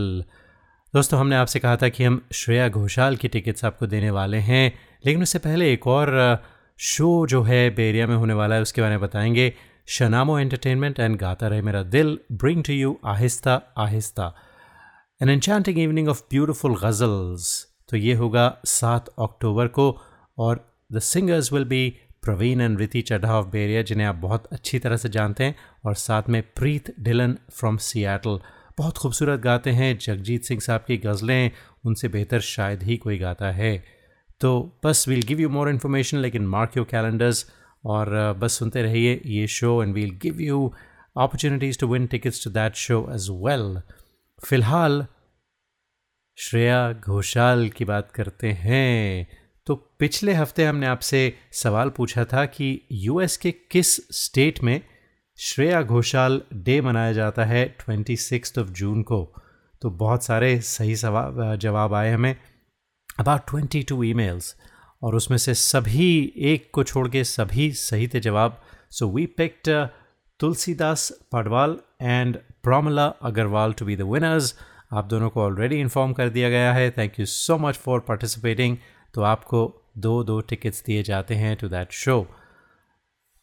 दोस्तों 0.94 1.18
हमने 1.20 1.36
आपसे 1.36 1.58
कहा 1.60 1.76
था 1.82 1.88
कि 1.88 2.04
हम 2.04 2.20
श्रेया 2.34 2.68
घोषाल 2.68 3.16
की 3.22 3.28
tickets 3.34 3.64
आपको 3.64 3.86
देने 3.86 4.10
वाले 4.18 4.38
हैं 4.46 4.62
लेकिन 5.06 5.22
उससे 5.22 5.38
पहले 5.46 5.72
एक 5.72 5.86
और 5.86 6.12
शो 6.80 7.26
जो 7.26 7.42
है 7.42 7.70
बेरिया 7.70 8.06
में 8.06 8.16
होने 8.16 8.34
वाला 8.34 8.54
है, 8.54 8.62
उसके 8.62 8.80
बारे 8.80 8.90
में 8.90 9.00
बताएँगे। 9.00 9.54
शनामो 9.86 10.38
एंटरटेनमेंट 10.38 11.00
एंड 11.00 11.16
गाता 11.16 11.48
रहे 11.48 11.62
मेरा 11.62 11.82
दिल 11.82 12.18
bring 12.32 12.64
to 12.64 12.72
you 12.72 12.98
Aahista 13.04 13.62
Aahista. 13.78 14.34
An 15.22 15.28
enchanting 15.28 15.78
evening 15.78 16.08
of 16.08 16.22
beautiful 16.30 16.76
ghazals 16.76 17.66
तो 17.88 17.96
ये 17.96 18.14
होगा 18.14 18.58
सात 18.64 19.08
अक्टूबर 19.08 19.66
को, 19.66 20.00
और 20.38 20.74
the 20.92 20.98
singers 20.98 21.52
will 21.52 21.64
be 21.64 21.96
Praveen 22.22 22.60
and 22.60 22.78
Riti 22.78 23.02
Chadha 23.02 23.38
of 23.38 23.46
Bay Area, 23.46 23.82
जिन्हें 23.82 24.06
आप 24.06 24.14
बहुत 24.14 24.46
अच्छी 24.46 24.78
तरह 24.78 24.96
से 24.96 25.08
जानते 25.08 25.44
हैं, 25.44 25.56
और 25.84 25.94
साथ 25.94 26.22
में 26.28 26.42
प्रीत 26.42 26.94
डिलन 27.00 27.38
फ्रॉम 27.52 27.76
सियाटल 27.76 28.40
बहुत 28.78 28.98
खूबसूरत 28.98 29.40
गाते 29.40 29.70
हैं, 29.70 29.98
जगजीत 29.98 30.44
सिंह 30.44 30.60
साहब 30.60 30.80
की 30.80 30.96
गज़लें, 30.96 31.50
उनसे 31.84 32.08
बेहतर 32.08 32.40
शायद 32.40 32.82
ही 32.82 32.96
कोई 32.96 33.18
गाता 33.18 33.50
है। 33.50 33.97
तो 34.40 34.50
बस 34.84 35.04
we'll 35.08 35.22
give 35.22 35.40
you 35.40 35.48
more 35.48 35.70
information 35.70 36.18
लेकिन 36.18 36.46
मार्क 36.46 36.76
योर 36.76 36.86
कैलेंडर्स 36.90 37.44
और 37.84 38.10
बस 38.38 38.58
सुनते 38.58 38.82
रहिए 38.82 39.20
ये 39.26 39.46
show 39.46 39.82
and 39.82 39.94
we'll 39.94 40.10
give 40.22 40.40
you 40.40 40.66
opportunities 41.16 41.78
to 41.78 41.86
win 41.86 42.06
tickets 42.06 42.44
to 42.44 42.50
that 42.50 42.74
show 42.76 43.06
as 43.14 43.28
well 43.30 43.80
फ़िलहाल, 44.38 45.06
श्रेया 46.38 46.92
घोषाल 46.92 47.68
की 47.68 47.84
बात 47.84 48.10
करते 48.14 48.50
हैं। 48.52 49.26
तो 49.66 49.74
पिछले 49.98 50.32
हफ़्ते 50.32 50.64
हमने 50.64 50.86
आपसे 50.86 51.20
सवाल 51.52 51.88
पूछा 51.96 52.24
था 52.24 52.44
कि 52.46 52.68
यूएस 52.92 53.36
के 53.36 53.50
किस 53.70 53.96
स्टेट 54.16 54.62
में 54.64 54.80
श्रेया 55.38 55.82
घोषाल 55.82 56.40
डे 56.54 56.80
मनाया 56.80 57.12
जाता 57.12 57.44
है 57.44 57.64
ट्वेंटी 57.80 58.16
सिक्स 58.16 58.58
ऑफ़ 58.58 58.68
जून 58.72 59.02
को। 59.02 59.22
तो 59.82 59.90
बहुत 59.90 60.24
सारे 60.24 60.60
सही 60.60 60.96
सवा, 60.96 61.54
जवाब 61.56 61.94
आए 61.94 62.12
हमें। 62.12 62.34
अबाउट 63.18 63.40
ट्वेंटी 63.48 63.82
टू 63.82 64.02
ई 64.02 64.12
और 65.02 65.14
उसमें 65.14 65.36
से 65.38 65.54
सभी 65.54 66.32
एक 66.46 66.68
को 66.72 66.82
छोड़ 66.84 67.08
के 67.08 67.22
सभी 67.24 67.70
सही 67.72 68.06
थे 68.08 68.20
जवाब। 68.20 68.60
So 68.90 69.08
we 69.08 69.24
picked 69.38 69.68
Tulsidas 70.40 71.10
Padwal 71.32 71.76
and 72.02 72.36
Promila 72.62 73.06
Agarwal 73.22 73.72
to 73.72 73.86
be 73.86 73.96
the 73.96 74.02
winners 74.02 74.54
आप 74.92 75.04
दोनों 75.04 75.30
को 75.30 75.42
ऑलरेडी 75.42 75.80
इन्फॉर्म 75.80 76.12
कर 76.12 76.28
दिया 76.28 76.50
गया 76.50 76.72
है। 76.72 76.90
Thank 76.90 77.18
you 77.20 77.26
so 77.26 77.58
much 77.58 77.76
for 77.76 78.00
participating 78.00 78.76
तो 79.14 79.22
आपको 79.22 79.62
दो 79.98 80.22
दो 80.24 80.40
टिकट्स 80.40 80.82
दिए 80.84 81.02
जाते 81.02 81.34
हैं 81.34 81.56
टू 81.56 81.68
दैट 81.68 81.92
शो 81.92 82.26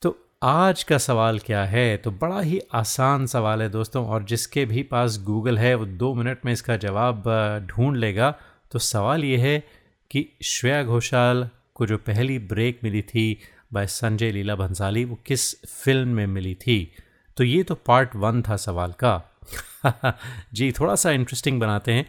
तो 0.01 0.17
आज 0.43 0.83
का 0.83 0.97
सवाल 0.99 1.39
क्या 1.39 1.63
है? 1.65 1.97
तो 1.97 2.11
बड़ा 2.13 2.39
ही 2.41 2.59
आसान 2.73 3.25
सवाल 3.27 3.61
है 3.61 3.69
दोस्तों, 3.69 4.05
और 4.07 4.23
जिसके 4.23 4.65
भी 4.65 4.83
पास 4.83 5.19
गूगल 5.23 5.57
है, 5.57 5.75
वो 5.75 5.85
दो 5.85 6.13
मिनट 6.13 6.45
में 6.45 6.51
इसका 6.53 6.77
जवाब 6.77 7.23
ढूंढ 7.67 7.97
लेगा। 7.97 8.35
तो 8.75 8.79
सवाल 8.79 9.23
ये 9.23 9.38
है 9.38 9.63
कि 10.11 10.29
श्रेया 10.43 10.83
घोषाल 10.83 11.49
को 11.75 11.85
जो 11.85 11.97
पहली 11.97 12.39
ब्रेक 12.39 12.79
मिली 12.83 13.01
थी 13.01 13.39
बाय 13.73 13.88
संजय 13.88 14.31
लीला 14.31 14.55
भंसाली, 14.55 15.05
वो 15.05 15.19
किस 15.25 15.61
फ़िल्म 15.61 16.07
में 16.07 16.27
मिली 16.27 16.55
थी? 16.55 16.91
तो 17.38 17.43
ये 17.43 17.63
तो 17.63 17.75
पार्ट 17.75 18.15
वन 18.15 18.41
था 18.41 18.57
सवाल 18.57 18.93
का। 19.03 19.38
जी, 20.53 20.71
थोड़ा 20.71 20.95
सा 20.95 21.11
इंटरेस्टिंग 21.11 21.59
बनाते 21.59 21.93
हैं। 21.93 22.05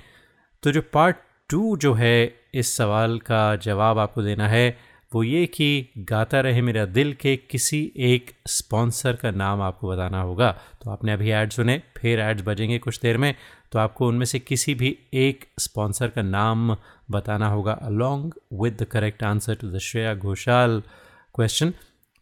तो 0.63 0.73
जो 0.73 0.83
पार्ट 0.83 1.17
टू 1.49 1.77
जो 1.77 1.95
है, 1.95 2.41
इस 2.55 2.77
सवाल 2.77 3.19
का 3.19 3.57
जवाब 3.57 3.99
आपको 3.99 4.23
देना 4.23 4.49
है 4.49 4.79
वो 5.13 5.23
ये 5.23 5.45
कि 5.47 5.89
गाता 6.09 6.41
रहे 6.41 6.63
मेरा 6.63 6.85
दिल 6.87 7.13
के 7.21 7.37
किसी 7.51 7.81
एक 8.07 8.31
स्पॉन्सर 8.49 9.17
का 9.17 9.31
नाम 9.31 9.61
आपको 9.63 9.89
बताना 9.89 10.21
होगा। 10.21 10.51
तो 10.83 10.91
आपने 10.91 11.13
अभी 11.13 11.31
ऐड 11.31 11.51
सुने, 11.51 11.81
फिर 11.97 12.21
एड्स 12.21 12.43
बजेंगे 12.47 12.79
कुछ 12.79 13.01
देर 13.01 13.19
में 13.19 13.35
तो 13.73 13.79
आपको 13.79 14.09
उनमें 14.09 14.25
से 14.27 14.39
किसी 14.39 14.75
भी 14.75 14.97
एक 15.15 15.45
स्पॉन्सर 15.61 16.09
का 16.09 16.23
नाम 16.23 16.77
बताना 17.11 17.49
होगा 17.49 17.73
along 17.83 18.33
with 18.63 18.77
the 18.83 18.87
correct 18.93 19.23
answer 19.25 19.55
to 19.55 19.69
the 19.69 19.79
Shreya 19.79 20.15
Ghoshal 20.15 20.83
question 21.35 21.73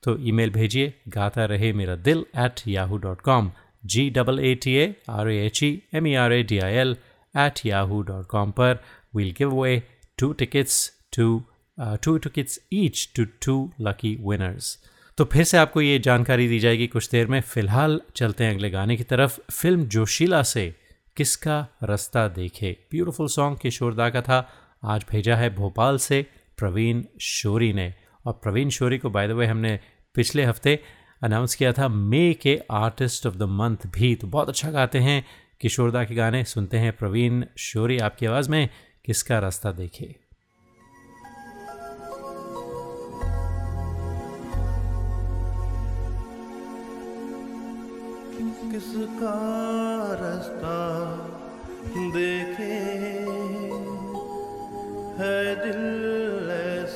तो 0.03 0.17
ईमेल 0.29 0.51
भेजिए, 0.51 0.93
Gata 1.09 1.45
Rahe 1.45 1.73
Mera 1.73 1.97
Dil 1.99 2.25
at 2.39 2.61
Yahoo 2.69 2.97
dot 2.99 3.21
com 3.21 3.51
G 3.85 4.09
double 4.11 4.39
A 4.41 4.55
T 4.63 4.75
A 4.77 4.95
R 5.11 5.29
A 5.31 5.37
H 5.47 5.63
E 5.63 5.71
M 5.95 6.07
E 6.07 6.15
R 6.17 6.33
A 6.33 6.43
D 6.43 6.59
I 6.59 6.75
L 6.75 6.97
at 7.35 7.65
Yahoo 7.67 8.01
dot 8.03 8.27
com 8.27 8.51
पर। 8.51 8.79
We'll 9.17 9.35
give 9.39 9.57
away 9.59 9.83
two 10.19 10.33
tickets 10.33 10.77
to 11.17 11.43
two 11.79 12.17
tickets 12.19 12.61
each 12.73 13.09
to 13.17 13.25
two 13.25 13.71
lucky 13.81 14.15
winners 14.21 14.79
तो 15.19 15.25
फिर 15.25 15.45
से 15.45 15.59
आपको 15.59 15.81
ये 15.81 15.99
जानकारी 15.99 16.49
दी 16.49 16.59
जाएगी 16.59 16.87
कुछ 16.87 17.11
देर 17.11 17.27
में। 17.27 17.41
फ़िलहाल 17.41 18.01
चलते 18.17 18.45
हैं 18.45 18.55
अगले 18.55 18.71
गाने 18.71 18.97
की 18.97 19.03
तरफ़। 19.03 19.39
फ़िल्म 19.53 19.85
जोशीला 19.85 20.43
से 20.43 20.75
किसका 21.17 21.67
रास्ता 21.83 22.29
देखे? 22.29 22.77
ब्यूटीफुल 22.91 23.29
सॉन्ग 23.29 23.59
किशोरदा 23.59 24.11
का 24.11 24.23
था। 24.23 24.49
आज 24.85 25.05
भेजा 25.11 25.37
है 25.37 25.55
भोपाल 25.55 25.99
से 25.99 26.27
प्रवीण 26.59 27.05
शोरी 27.21 27.73
ने। 27.73 27.95
और 28.27 28.33
प्रवीण 28.33 28.69
शोरी 28.69 28.99
को 28.99 29.11
बाय 29.11 29.29
द 29.29 29.31
वे 29.31 29.47
हमने 29.47 29.81
पिछले 30.15 30.45
हफ़्ते 30.45 30.79
अनाउंस 31.23 31.55
किया 31.55 31.73
था 31.73 31.89
मे 31.89 32.33
के 32.35 32.61
आर्टिस्ट 32.71 33.27
ऑफ़ 33.27 33.35
द 33.35 33.43
मंथ 33.43 33.77
भी। 33.87 34.15
तो 34.15 34.27
बहुत 34.27 34.49
अच्छा 34.49 34.71
गाते 34.71 34.99
हैं 34.99 35.25
किशोरदा 35.61 36.05
के 36.05 36.15
गाने। 36.15 36.45
सुनते 36.45 36.79
हैं 36.79 36.93
प्रवीण 36.97 37.45
शोरी, 37.59 37.99
आपकी 37.99 38.27
आवाज़ 38.27 38.51
में 38.51 38.69
किसका 39.05 39.39
रास्ता 39.39 39.73
देखे? 39.73 40.24
किसका 48.75 49.35
रास्ता 50.21 50.79
देखे? 51.97 52.73
है 55.23 55.55
दिल 55.55 56.51
ए 56.51 56.87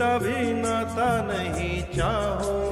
हो 0.00 0.06
झूठा 0.06 0.18
भी 0.18 0.52
नाता 0.52 1.08
नहीं 1.26 1.82
चाहों। 1.82 2.69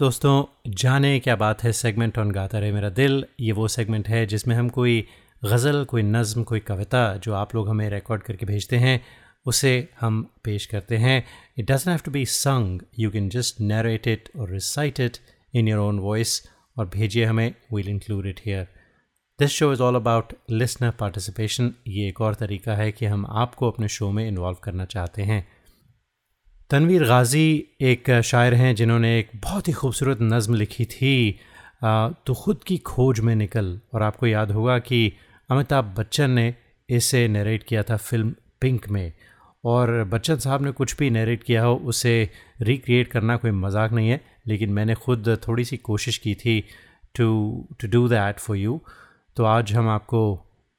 दोस्तों, 0.00 0.44
जाने 0.68 1.18
क्या 1.20 1.34
बात 1.36 1.62
है 1.62 1.70
सेगमेंट 1.72 2.18
ऑन 2.18 2.30
गाता 2.30 2.58
रहे 2.58 2.72
मेरा 2.72 2.88
दिल। 2.88 3.24
ये 3.40 3.52
वो 3.52 3.66
सेगमेंट 3.68 4.08
है 4.08 4.24
जिसमें 4.26 4.54
हम 4.56 4.68
कोई 4.68 5.04
गज़ल, 5.44 5.84
कोई 5.84 6.02
नज़म, 6.02 6.42
कोई 6.42 6.60
कविता 6.60 7.02
जो 7.16 7.34
आप 7.34 7.54
लोग 7.54 7.68
हमें 7.68 7.90
रिकॉर्ड 7.90 8.22
करके 8.22 8.46
भेजते 8.46 8.76
हैं, 8.76 9.00
उसे 9.46 9.88
हम 10.00 10.22
पेश 10.44 10.66
करते 10.66 10.96
हैं। 10.96 11.24
It 11.58 11.70
doesn't 11.70 11.90
have 11.90 12.00
to 12.04 12.10
be 12.10 12.24
sung 12.26 12.80
you 12.98 13.10
can 13.10 13.28
just 13.28 13.60
narrate 13.60 14.08
it 14.08 14.28
और 14.36 14.50
recite 14.50 15.00
it 15.00 15.18
in 15.54 15.68
your 15.68 15.80
own 15.80 15.98
voice 15.98 16.42
और 16.78 16.86
भेजिए 16.88 17.24
हमें। 17.24 17.54
We'll 17.74 17.88
include 17.88 18.26
it 18.26 18.40
here 18.46 18.66
this 19.38 19.50
show 19.50 19.72
is 19.72 19.82
all 19.82 19.94
about 19.94 20.32
listener 20.50 20.90
participation 20.90 21.72
ये 21.88 22.08
एक 22.08 22.20
और 22.20 22.34
तरीका 22.34 22.76
है 22.76 22.90
कि 22.92 23.06
हम 23.06 23.26
आपको 23.30 23.70
अपने 23.70 23.88
शो 23.88 24.10
में 24.10 24.26
इन्वॉल्व 24.28 24.58
करना 24.64 24.84
चाहते 24.86 25.22
हैं। 25.22 25.46
तनवीर 26.70 27.02
गाज़ी 27.04 27.46
एक 27.82 28.10
शायर 28.24 28.54
हैं 28.54 28.74
जिन्होंने 28.76 29.08
एक 29.18 29.30
बहुत 29.42 29.68
ही 29.68 29.72
खूबसूरत 29.72 30.18
नज़म 30.22 30.54
लिखी 30.54 30.84
थी 30.84 31.14
तो 31.82 32.34
ख़ुद 32.34 32.62
की 32.66 32.76
खोज 32.86 33.20
में 33.20 33.34
निकल। 33.36 33.78
और 33.94 34.02
आपको 34.02 34.26
याद 34.26 34.50
होगा 34.52 34.78
कि 34.80 35.00
अमिताभ 35.50 35.94
बच्चन 35.96 36.30
ने 36.30 36.54
इसे 36.88 37.26
नरेट 37.28 37.62
किया 37.62 37.82
था 37.82 37.96
फ़िल्म 37.96 38.34
पिंक 38.60 38.88
में। 38.88 39.12
और 39.64 40.04
बच्चन 40.12 40.36
साहब 40.36 40.62
ने 40.64 40.70
कुछ 40.72 40.96
भी 40.98 41.10
नरेट 41.10 41.42
किया 41.42 41.64
हो, 41.64 41.74
उसे 41.76 42.30
रिक्रिएट 42.62 43.08
करना 43.08 43.36
कोई 43.36 43.50
मज़ाक 43.50 43.92
नहीं 43.92 44.08
है, 44.10 44.20
लेकिन 44.46 44.70
मैंने 44.70 44.94
ख़ुद 44.96 45.36
थोड़ी 45.48 45.64
सी 45.64 45.76
कोशिश 45.90 46.18
की 46.18 46.34
थी 46.36 46.58
to 47.14 47.28
to 47.80 47.88
do 47.88 48.06
that 48.08 48.38
for 48.38 48.56
you 48.56 48.80
तो 49.36 49.44
आज 49.46 49.72
हम 49.72 49.88
आपको 49.88 50.22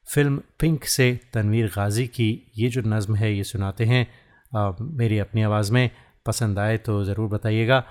फ़िल्म 0.07 0.41
पिंक 0.59 0.85
से 0.87 1.11
तनवीर 1.33 1.71
गाज़ी 1.75 2.07
की 2.09 2.31
ये 2.57 2.69
जो 2.69 2.81
नज़म 2.87 3.15
है, 3.15 3.35
ये 3.35 3.43
सुनाते 3.43 3.85
हैं। 3.85 4.07
मेरी 4.53 5.19
अपनी 5.19 5.41
आवाज़ 5.43 5.71
में 5.73 5.89
पसंद 6.25 6.59
आए 6.59 6.77
तो 6.77 7.03
ज़रूर 7.03 7.29
बताइएगा। 7.29 7.83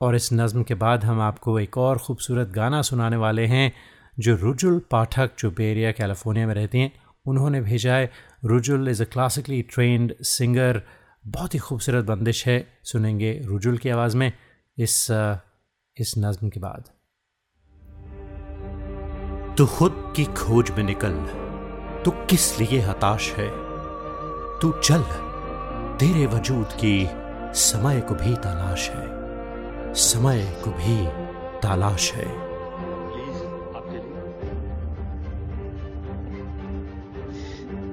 और 0.00 0.14
इस 0.14 0.32
नज़म 0.32 0.62
के 0.62 0.74
बाद 0.74 1.04
हम 1.04 1.20
आपको 1.20 1.58
एक 1.60 1.78
और 1.78 1.98
ख़ूबसूरत 1.98 2.48
गाना 2.48 2.82
सुनाने 2.82 3.16
वाले 3.16 3.46
हैं, 3.46 3.72
जो 4.18 4.34
रुजुल 4.36 4.80
पाठक, 4.90 5.30
जो 5.38 5.50
बेरिया 5.50 5.92
कैलिफ़ोर्निया 5.92 6.46
में 6.46 6.54
रहती 6.54 6.78
हैं, 6.78 6.92
उन्होंने 7.26 7.60
भेजा 7.60 7.94
है। 7.94 8.10
Rujul 8.44 8.88
is 8.88 9.02
a 9.02 9.06
classically 9.06 9.60
trained 9.62 10.14
singer, 10.22 10.82
बहुत 11.24 11.54
ही 11.54 11.58
खूबसूरत 11.58 12.04
बंदिश 12.04 12.46
है, 12.46 12.66
सुनेंगे 12.84 13.32
रुजुल 13.44 13.78
की 13.78 13.88
आवाज़ 13.90 14.16
में 14.16 14.32
इस 14.78 15.06
इस 15.96 16.14
नज़म 16.18 16.48
के 16.48 16.60
बाद। 16.60 16.90
तू 19.58 19.66
खुद 19.68 20.12
की 20.16 20.24
खोज 20.36 20.70
में 20.70 20.84
निकल, 20.84 21.14
तू 22.04 22.10
किस 22.10 22.58
लिए 22.60 22.80
हताश 22.80 23.32
है? 23.32 23.50
तू 24.60 24.72
चल। 24.80 25.27
तेरे 26.00 26.26
वजूद 26.26 26.66
की 26.66 27.08
समय 27.54 28.00
को 28.00 28.14
भी 28.14 28.34
तलाश 28.36 28.90
है। 28.90 29.06
समय 29.94 30.62
को 30.64 30.70
भी 30.70 31.06
तलाश 31.60 32.12
है। 32.12 32.26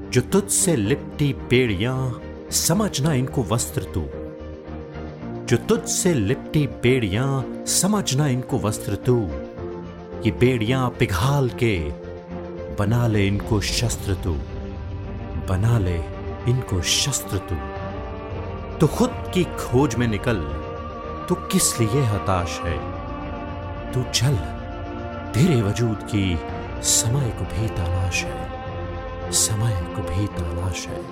जो 0.09 0.21
तुझसे 0.21 0.75
लिपटी 0.75 1.33
पेड़ियाँ 1.33 2.21
समझना 2.51 3.13
इनको 3.13 3.43
वस्त्र 3.43 3.83
तू। 3.83 4.05
जो 5.45 5.57
तुझसे 5.57 6.13
लिपटी 6.13 6.67
बेड़ियाँ 6.67 7.65
समझना 7.65 8.27
इनको 8.27 8.59
वस्त्र 8.59 8.95
तू। 8.95 9.27
ये 10.25 10.31
बेड़ियाँ 10.31 10.89
पिघाल 10.89 11.49
के 11.49 11.79
बना 12.79 13.07
ले 13.07 13.27
इनको 13.27 13.61
शस्त्र 13.61 14.13
तू। 14.13 14.33
बना 15.49 15.79
ले 15.79 15.95
इनको 16.51 16.81
शस्त्र 16.81 17.37
तू। 17.37 17.74
तो 18.79 18.87
खुद 18.87 19.11
की 19.33 19.43
खोज 19.43 19.95
में 19.95 20.07
निकल 20.07 20.39
तो 21.29 21.35
किस 21.51 21.79
लिए 21.79 22.01
हताश 22.03 22.59
है? 22.59 22.77
तू 23.93 24.03
चल, 24.11 24.35
तेरे 25.33 25.61
वजूद 25.61 26.03
की 26.03 26.39
समय 26.83 27.29
को 27.39 27.45
भी 27.45 27.67
तलाश 27.67 28.23
है, 28.23 29.31
समय 29.31 29.81
को 29.95 30.01
भी 30.01 30.27
तलाश 30.35 30.87
है। 30.87 31.03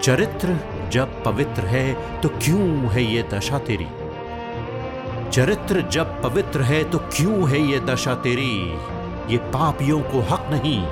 चरित्र 0.00 0.58
जब 0.92 1.22
पवित्र 1.24 1.62
है 1.66 2.20
तो 2.20 2.28
क्यों 2.28 2.68
है 2.88 3.02
ये 3.04 3.22
दशा 3.32 3.58
तेरी? 3.58 3.86
चरित्र 5.30 5.80
जब 5.88 6.20
पवित्र 6.22 6.62
है 6.62 6.82
तो 6.84 6.98
क्यों 6.98 7.48
है 7.50 7.60
ये 7.62 7.80
दशा 7.80 8.14
तेरी? 8.14 8.52
ये 9.32 9.38
पापियों 9.52 10.00
को 10.02 10.20
हक 10.30 10.50
नहीं 10.50 10.82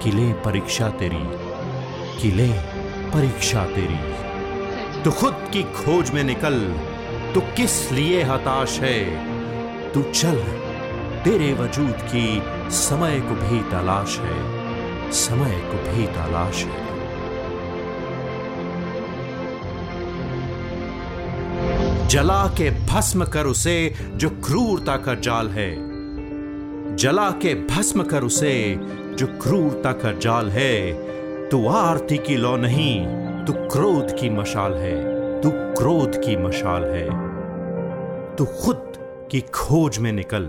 कि 0.00 0.10
ले 0.10 0.32
परीक्षा 0.32 0.88
तेरी। 0.90 1.22
कि 2.20 2.30
ले, 2.30 2.48
परीक्षा 3.10 3.64
तेरी। 3.64 5.02
तू 5.02 5.10
खुद 5.10 5.34
की 5.52 5.62
खोज 5.62 6.10
में 6.10 6.24
निकल 6.24 6.60
तो 7.34 7.40
किस 7.40 7.92
लिए 7.92 8.22
हताश 8.22 8.78
है? 8.80 9.04
तू 9.92 10.02
चल, 10.02 10.36
तेरे 11.24 11.52
वजूद 11.52 11.96
की 12.02 12.42
समय 12.70 13.20
को 13.20 13.34
भी 13.34 13.60
तलाश 13.70 14.18
है, 14.18 15.10
समय 15.12 15.60
को 15.66 15.92
भी 15.92 16.06
तलाश 16.06 16.64
है। 16.64 16.86
जला 22.08 22.46
के 22.46 22.70
भस्म 22.70 23.24
कर 23.24 23.46
उसे 23.46 23.94
जो 24.14 24.30
क्रूरता 24.30 24.96
का 24.96 25.14
जाल 25.14 25.48
है। 25.48 25.70
जला 26.96 27.30
के 27.30 27.54
भस्म 27.66 28.02
कर 28.02 28.22
उसे 28.22 28.54
जो 29.14 29.26
क्रूरता 29.26 29.92
का 29.92 30.12
जाल 30.12 30.48
है। 30.48 31.07
तू 31.50 31.68
आरती 31.68 32.18
की 32.18 32.36
लौ 32.36 32.56
नहीं, 32.56 33.06
तू 33.44 33.52
क्रोध 33.52 34.12
की 34.18 34.30
मशाल 34.30 34.74
है, 34.74 34.96
तू 35.40 35.50
क्रोध 35.50 36.16
की 36.16 36.36
मशाल 36.36 36.84
है। 36.84 37.06
तू 38.36 38.44
खुद 38.44 38.92
की 39.30 39.40
खोज 39.40 39.98
में 39.98 40.12
निकल, 40.12 40.44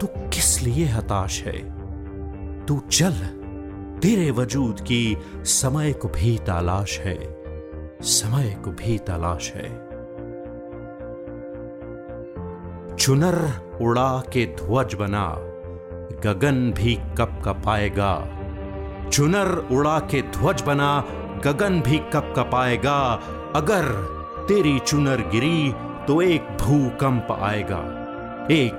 तू 0.00 0.06
किस 0.06 0.62
लिए 0.62 0.84
हताश 0.84 1.42
है? 1.44 1.58
तू 2.66 2.78
चल, 2.78 3.12
तेरे 4.02 4.30
वजूद 4.30 4.80
की 4.80 5.16
समय 5.44 5.92
को 5.92 6.08
भी 6.08 6.38
तलाश 6.38 7.00
है, 7.00 7.18
समय 8.02 8.56
को 8.64 8.70
भी 8.70 8.98
तलाश 8.98 9.52
है। 9.52 9.68
चुनर 12.96 13.50
उड़ा 13.80 14.22
के 14.32 14.46
ध्वज 14.46 14.94
बना, 14.94 15.34
गगन 16.24 16.72
भी 16.72 16.98
कप 17.18 17.42
कपाएगा 17.44 18.34
चुनर 19.12 19.68
उड़ा 19.70 19.98
के 19.98 20.22
ध्वज 20.22 20.62
बना, 20.62 21.04
गगन 21.44 21.80
भी 21.80 21.98
कप 21.98 22.34
कपाएगा। 22.36 23.20
अगर 23.56 23.84
तेरी 24.48 24.78
चुनर 24.78 25.16
गिरी 25.16 25.72
तो 26.06 26.22
एक 26.22 26.40
भूकंप 26.40 27.38
आएगा। 27.42 27.78
एक 28.50 28.74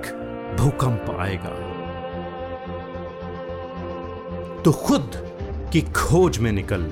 भूकंप 0.60 1.16
आएगा। 1.20 1.70
तो 4.62 4.72
खुद 4.72 5.10
की 5.72 5.80
खोज 5.80 6.38
में 6.38 6.52
निकल। 6.52 6.82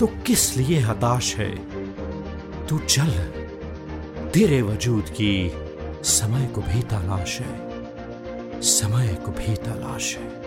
तो 0.00 0.06
किस 0.06 0.56
लिए 0.56 0.78
हताश 0.78 1.36
है? 1.36 1.56
तू 2.66 2.78
चल। 2.78 3.10
तेरे 4.34 4.62
वजूद 4.62 5.04
की 5.08 5.52
समय 6.02 6.46
को 6.46 6.60
भी 6.60 6.82
तलाश 6.82 7.40
है। 7.40 7.72
समय 8.60 9.18
को 9.24 9.32
भी 9.32 9.54
तलाश 9.56 10.16
है। 10.16 10.41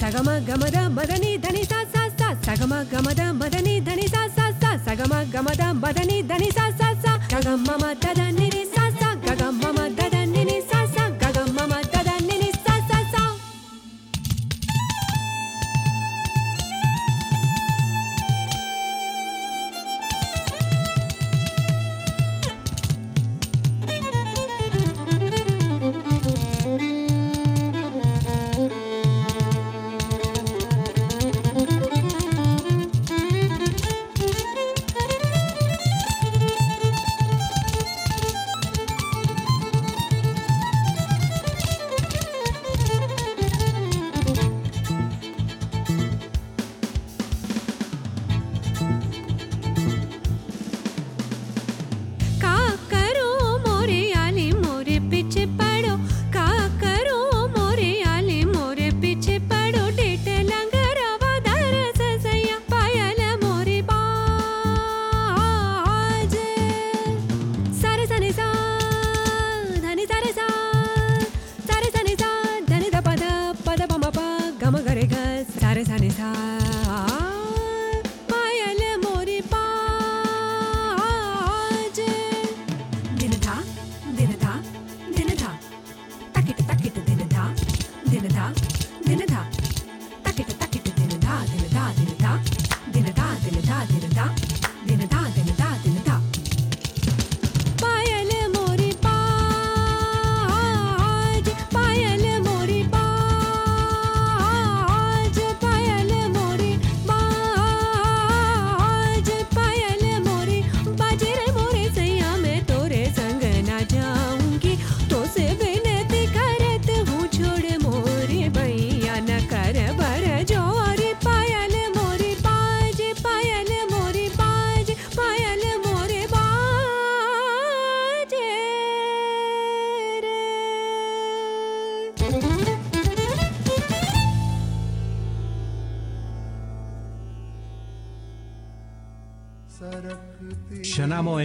சகம 0.00 0.32
கமத 0.48 0.76
மதனி 0.96 1.32
தனி 1.44 1.62
சா 1.64 1.80
சா 1.92 2.04
சகம 2.46 2.74
கமத 2.92 3.22
மதனி 3.38 3.74
தனி 3.86 4.06
சா 4.06 4.24
சா 4.36 4.70
சகம 4.86 5.22
கமத 5.32 5.62
மதனி 5.82 6.16
தனி 6.28 6.48
சா 6.50 6.64
சா 6.78 6.85
Shaga 7.36 7.54
mama 7.66 7.94
dada 7.94 8.35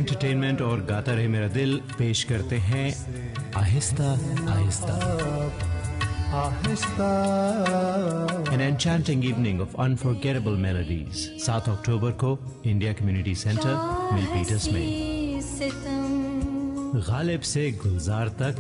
एंटरटेनमेंट 0.01 0.61
और 0.61 0.79
गाता 0.81 1.13
रहे 1.13 1.27
मेरा 1.27 1.47
दिल 1.47 1.75
पेश 1.97 2.23
करते 2.23 2.57
हैं 2.57 2.85
आहिस्ता 3.57 4.05
आहिस्ता। 4.53 4.93
आहिस्ता। 6.37 7.09
An 8.53 8.63
enchanting 8.67 9.21
evening 9.29 9.59
of 9.65 9.75
unforgettable 9.85 10.57
melodies. 10.63 11.21
7 11.45 11.69
अक्टूबर 11.69 12.11
को 12.23 12.31
इंडिया 12.65 12.93
कम्युनिटी 12.93 13.35
सेंटर 13.35 13.75
मिलपीटर्स 14.13 14.67
में। 14.71 14.85
गालिब 17.11 17.41
से 17.41 17.71
गुलजार 17.83 18.27
तक 18.41 18.55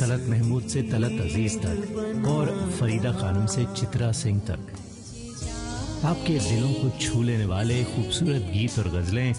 तलत 0.00 0.26
महमूद 0.28 0.62
से 0.62 0.82
तलत 0.82 1.20
अज़ीज़ 1.20 1.58
तक 1.58 2.24
और 2.28 2.54
फरीदा 2.80 3.12
खानम 3.12 3.46
से 3.46 3.66
चित्रा 3.76 4.12
सिंह 4.22 4.40
तक। 4.50 4.60
आपके 6.04 6.38
दिलों 6.38 6.72
को 6.72 6.98
छू 7.00 7.22
लेने 7.22 7.46
वाले 7.46 7.84
खूबसूरत 7.84 8.50
गीत 8.54 8.78
और 8.78 8.88
गजलें 8.88 9.34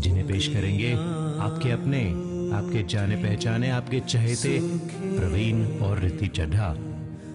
जिन्हें 0.00 0.28
पेश 0.28 0.48
करेंगे 0.48 0.92
आपके 1.40 1.70
अपने 1.70 2.30
आपके 2.56 2.82
जाने 2.82 3.16
पहचाने 3.16 3.70
आपके 3.70 4.00
चहेते 4.00 4.60
प्रवीण 5.18 5.78
और 5.78 5.98
रिति 5.98 6.26
चड्ढा। 6.26 6.76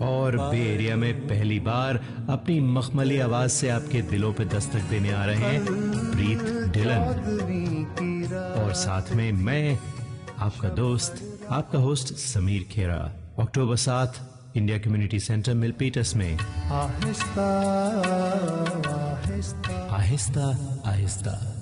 और 0.01 0.37
बे 0.37 0.73
एरिया 0.73 0.95
में 0.95 1.27
पहली 1.27 1.59
बार 1.59 1.95
अपनी 2.29 2.59
मखमली 2.59 3.19
आवाज़ 3.19 3.51
से 3.51 3.69
आपके 3.69 4.01
दिलों 4.01 4.33
पे 4.33 4.45
दस्तक 4.45 4.79
देने 4.79 5.11
आ 5.13 5.25
रहे 5.25 5.37
हैं 5.37 5.65
प्रीत 6.11 6.41
डिलन 6.73 6.97
और 8.57 8.73
साथ 8.73 9.15
में 9.15 9.31
मैं 9.31 9.79
आपका 10.39 10.69
दोस्त 10.69 11.39
आपका 11.49 11.79
होस्ट 11.79 12.13
समीर 12.13 12.63
खेरा। 12.71 13.13
अक्टूबर 13.39 13.75
सात 13.75 14.31
India 14.55 14.77
Community 14.77 15.19
Center 15.19 15.51
mil 15.51 15.61
Milpitas 15.61 16.15
में। 16.15 16.39
आहिस्ता 16.39 17.47
आहिस्ता। 18.89 19.95
आहिस्ता 19.95 20.81
आहिस्ता। 20.85 21.61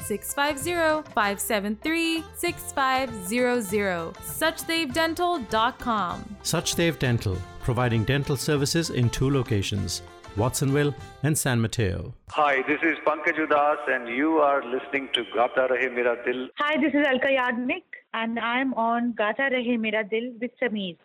650 0.00 1.02
573 1.12 2.24
6500. 2.34 4.12
SuchDaveDental.com. 4.14 6.36
Suchdev 6.42 6.98
Dental, 6.98 7.36
providing 7.62 8.04
dental 8.04 8.36
services 8.36 8.90
in 8.90 9.08
two 9.10 9.30
locations, 9.30 10.02
Watsonville 10.36 10.94
and 11.22 11.36
San 11.36 11.60
Mateo. 11.60 12.14
Hi, 12.30 12.62
this 12.68 12.80
is 12.82 12.96
Pankaj 13.06 13.38
Udas, 13.46 13.78
and 13.88 14.08
you 14.08 14.38
are 14.38 14.62
listening 14.64 15.08
to 15.14 15.24
Gata 15.34 15.68
Rahe 15.70 15.92
Mera 15.94 16.16
Dil. 16.24 16.48
Hi, 16.58 16.76
this 16.80 16.92
is 16.94 17.04
Alka 17.06 17.28
Yagnik, 17.28 17.84
and 18.14 18.38
I'm 18.38 18.72
on 18.74 19.12
Gata 19.14 19.48
Rahe 19.52 19.78
Mera 19.80 20.04
Dil 20.04 20.32
with 20.40 20.50
Sameer. 20.62 20.96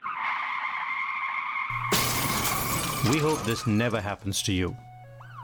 We 3.12 3.18
hope 3.18 3.42
this 3.44 3.66
never 3.66 4.00
happens 4.00 4.44
to 4.44 4.54
you. 4.54 4.76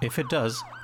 If 0.04 0.20
it 0.20 0.30
does, 0.30 0.64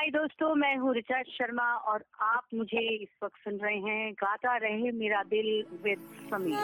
हाय 0.00 0.08
दोस्तों 0.10 0.54
मैं 0.54 0.76
हूँ 0.76 0.94
ऋचा 0.96 1.20
शर्मा 1.22 1.64
और 1.92 2.02
आप 2.22 2.44
मुझे 2.54 2.82
इस 2.94 3.08
वक्त 3.22 3.38
सुन 3.38 3.56
रहे 3.62 3.78
हैं 3.78 4.12
Gata 4.12 4.56
Rahe 4.56 4.92
Mera 4.92 5.22
Dil 5.30 5.48
with 5.82 6.06
Sameer 6.30 6.54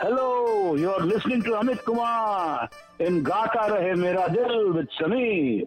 Hello, 0.00 0.30
you're 0.76 1.02
listening 1.02 1.42
to 1.42 1.56
Amit 1.56 1.84
Kumar 1.84 2.70
in 3.00 3.22
Gata 3.22 3.66
Rahe 3.72 3.92
Mera 3.96 4.24
Dil 4.30 4.56
with 4.72 4.96
Sameer. 5.00 5.66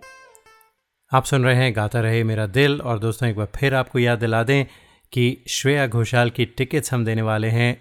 आप 1.12 1.26
सुन 1.26 1.44
रहे 1.44 1.56
हैं 1.56 1.76
गाता 1.76 2.02
रहे 2.02 2.24
मेरा 2.24 2.48
दिल 2.54 2.82
और 2.82 3.00
दोस्तों 3.00 3.30
एक 3.30 3.36
बार 3.36 3.52
फिर 3.56 3.76
आपको 3.76 4.00
याद 4.00 4.20
दिला 4.20 4.44
दें 4.44 4.66
कि 5.14 5.30
श्रेया 5.50 5.88
घोषाल 5.90 6.30
की 6.30 6.46
टिकट्स 6.58 6.94
हम 6.94 7.06
देने 7.06 7.22
वाले 7.32 7.50
हैं 7.52 7.72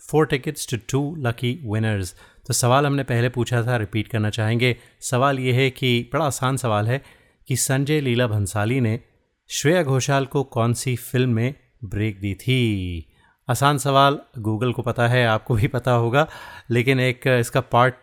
four 0.00 0.26
tickets 0.26 0.68
to 0.70 0.76
two 0.90 1.00
lucky 1.20 1.52
winners 1.66 2.14
तो 2.48 2.54
सवाल 2.54 2.86
हमने 2.86 3.02
पहले 3.02 3.28
पूछा 3.28 3.62
था, 3.62 3.76
रिपीट 3.76 4.08
करना 4.08 4.30
चाहेंगे। 4.30 4.76
सवाल 5.00 5.38
ये 5.38 5.52
है 5.52 5.70
कि, 5.70 6.10
बड़ा 6.12 6.24
आसान 6.24 6.56
सवाल 6.56 6.88
है 6.88 7.02
कि 7.48 7.56
संजय 7.56 8.00
लीला 8.00 8.26
भंसाली 8.26 8.80
ने 8.80 9.00
श्रेया 9.48 9.82
घोषाल 9.82 10.26
को 10.26 10.44
कौन 10.44 10.74
सी 10.74 10.96
फ़िल्म 10.96 11.30
में 11.30 11.54
ब्रेक 11.84 12.20
दी 12.20 12.34
थी? 12.34 13.04
आसान 13.50 13.78
सवाल, 13.78 14.18
गूगल 14.38 14.72
को 14.72 14.82
पता 14.82 15.08
है, 15.08 15.26
आपको 15.26 15.54
भी 15.54 15.66
पता 15.66 15.92
होगा, 15.92 16.28
लेकिन 16.70 17.00
एक 17.00 17.20
इसका 17.26 17.60
पार्ट 17.60 17.94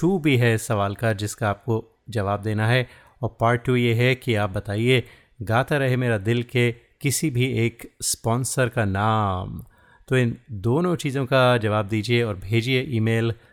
टू 0.00 0.18
भी 0.18 0.36
है 0.36 0.54
इस 0.54 0.66
सवाल 0.66 0.94
का, 0.94 1.12
जिसका 1.12 1.48
आपको 1.48 2.00
जवाब 2.10 2.42
देना 2.42 2.68
है। 2.68 2.88
और 3.22 3.36
पार्ट 3.40 3.62
टू 3.62 3.76
ये 3.76 3.94
है 3.94 4.14
कि 4.14 4.34
आप 4.34 4.50
बताइए, 4.50 5.04
गाता 5.42 5.76
रहे 5.76 5.96
मेरा 5.96 6.18
दिल 6.18 6.42
के 6.42 6.72
किसी 6.72 7.30
भी 7.30 7.46
एक 7.46 7.92
स्पॉन्सर 8.02 8.68
का 8.68 8.84
नाम। 8.84 9.64
तो 10.08 10.16
इन 10.16 10.36
दोनों 10.52 10.96
चीज़ों 10.96 11.26
का 11.26 11.56
जवाब 11.56 11.88
दीजिए 11.88 12.22
और 12.22 12.36
भेजिए 12.36 12.80
email 12.80 13.32
Gata 13.32 13.51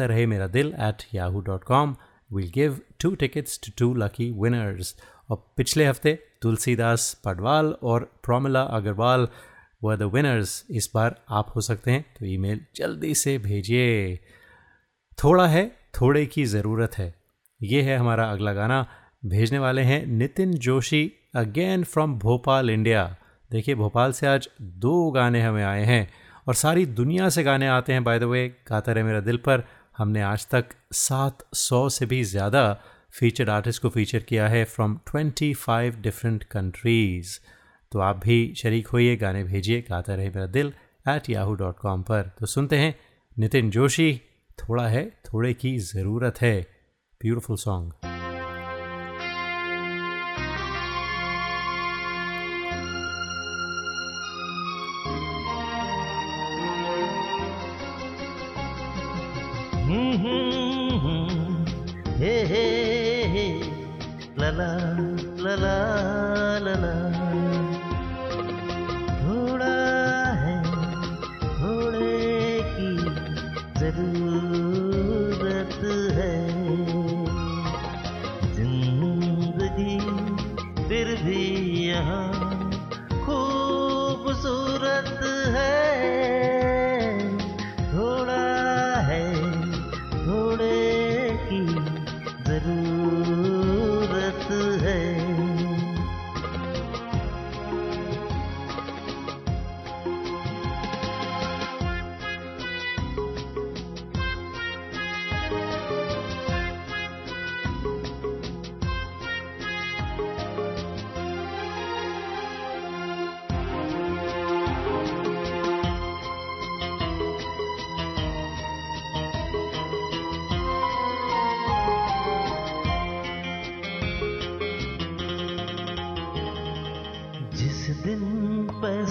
Rahe 0.00 0.26
Mera 0.26 0.46
Dil 0.46 0.74
at 0.80 1.02
Yahoo 1.14 1.40
dot 1.40 1.64
com 1.64 1.96
will 2.32 2.50
give 2.54 2.80
two 3.00 3.14
tickets 3.14 3.60
to 3.60 3.72
two 3.78 3.94
lucky 3.94 4.30
winners 4.30 4.96
और 5.30 5.52
पिछले 5.56 5.86
हफ़्ते 5.86 6.18
तुलसीदास 6.42 7.20
पडवाल 7.24 7.66
और 7.82 8.12
प्रोमिला 8.22 8.62
अग्रवाल 8.62 9.28
व 9.84 9.96
द 9.96 10.02
विनर्स 10.02 10.64
इस 10.70 10.90
बार 10.94 11.16
आप 11.30 11.52
हो 11.56 11.60
सकते 11.60 11.90
हैं 11.90 12.04
तो 12.18 12.26
ईमेल 12.26 12.60
जल्दी 12.76 13.14
से 13.14 13.38
भेजिए। 13.38 14.16
थोड़ा 15.24 15.46
है, 15.46 15.76
थोड़े 16.00 16.26
की 16.26 16.44
ज़रूरत 16.44 16.98
है। 16.98 17.14
ये 17.62 17.82
है 17.82 17.96
हमारा 17.96 18.30
अगला 18.30 18.52
गाना। 18.52 18.86
भेजने 19.26 19.58
वाले 19.58 19.82
हैं 19.82 20.06
Nitin 20.06 20.52
Joshi 20.52 21.12
again 21.36 21.84
from 21.84 22.18
Bhopal 22.18 22.70
India 22.70 23.16
देखिए, 23.50 23.74
भोपाल 23.74 24.12
से 24.12 24.26
आज 24.26 24.48
दो 24.62 25.10
गाने 25.10 25.42
हमें 25.42 25.64
आए 25.64 25.84
हैं। 25.84 26.08
और 26.48 26.54
सारी 26.54 26.84
दुनिया 26.88 27.28
से 27.28 27.42
गाने 27.42 27.66
आते 27.68 27.92
हैं। 27.92 28.02
बाय 28.04 28.18
द 28.18 28.24
वे 28.24 28.46
गाता 28.68 28.92
रहे 28.92 29.04
मेरा 29.04 29.20
दिल 29.20 29.36
पर। 29.36 29.62
हमने 29.98 30.20
आज 30.22 30.46
तक 30.46 30.68
सात 30.94 31.44
सौ 31.54 31.88
से 31.88 32.06
भी 32.06 32.22
ज़्यादा 32.24 32.62
फीचर्ड 33.12 33.50
आर्टिस्ट 33.50 33.82
को 33.82 33.88
फीचर 33.88 34.22
किया 34.22 34.48
है 34.48 34.64
from 34.66 34.96
twenty 35.06 35.52
five 35.56 35.96
different 36.00 36.44
countries 36.44 37.38
तो 37.92 37.98
आप 38.00 38.20
भी 38.24 38.54
शरीक 38.56 38.88
होइए, 38.88 39.16
गाने 39.16 39.44
भेजिए, 39.44 39.80
Gata 39.90 40.14
Rahe 40.14 40.28
Mera 40.28 40.46
Dil 40.48 40.72
at 41.06 41.30
Yahoo 41.30 41.54
dot 41.54 41.78
com 41.78 42.02
पर। 42.02 42.30
तो 42.40 42.46
सुनते 42.46 42.78
हैं 42.78 42.94
नितिन 43.36 43.70
जोशी, 43.70 44.20
थोड़ा 44.58 44.86
है, 44.88 45.08
थोड़े 45.26 45.54
की 45.54 45.78
ज़रूरत 45.78 46.40
है। 46.40 46.60
ब्यूटिफुल 47.20 47.56
सॉन्ग 47.58 48.07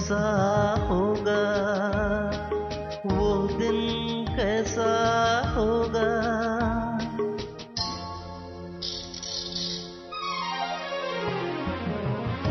पैसा 0.08 0.86
होगा? 0.88 1.42
वो 3.06 3.48
दिन 3.48 3.80
कैसा 4.36 4.88
होगा? 5.56 6.08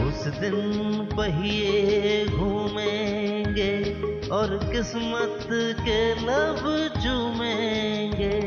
उस 0.08 0.28
दिन 0.28 0.58
पहिए 1.18 2.26
घूमेंगे 2.26 3.74
और 4.30 4.60
किस्मत 4.72 5.48
के 5.80 6.14
लब 6.14 6.94
चूमेंगे। 7.04 8.47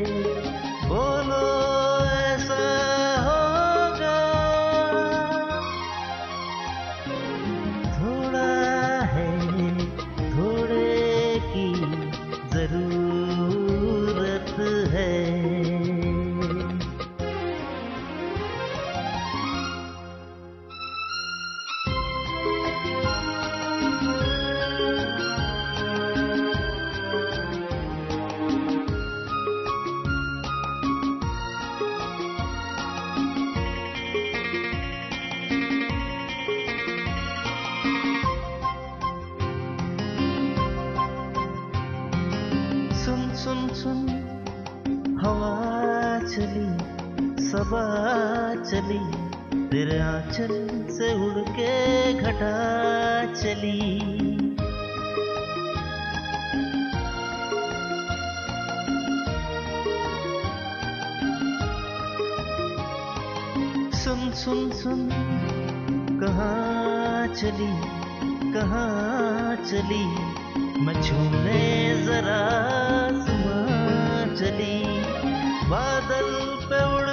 बादल 75.70 76.28
पे 76.70 76.80
उड़ना 76.96 77.09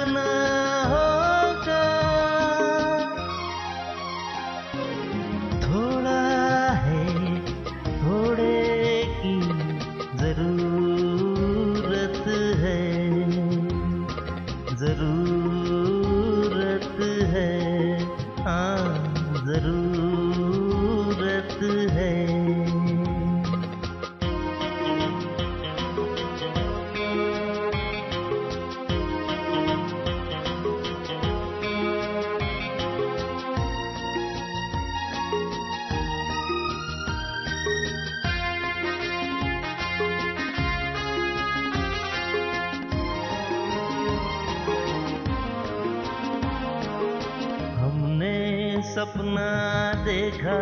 देखा 50.09 50.61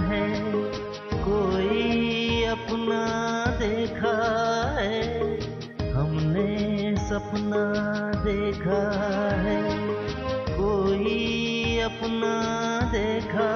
है, 0.00 0.26
कोई 1.12 2.44
अपना 2.44 3.00
देखा 3.58 4.12
है। 4.78 5.00
हमने 5.92 6.96
सपना 6.96 7.64
देखा 8.24 8.82
है, 9.40 9.62
कोई 10.50 11.78
अपना 11.78 12.34
देखा 12.92 13.50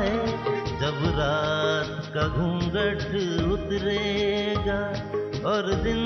है। 0.00 0.26
जब 0.80 1.00
रात 1.18 2.12
का 2.14 2.28
घूंघट 2.28 3.08
उतरेगा 3.52 4.80
और 5.50 5.74
दिन 5.74 6.02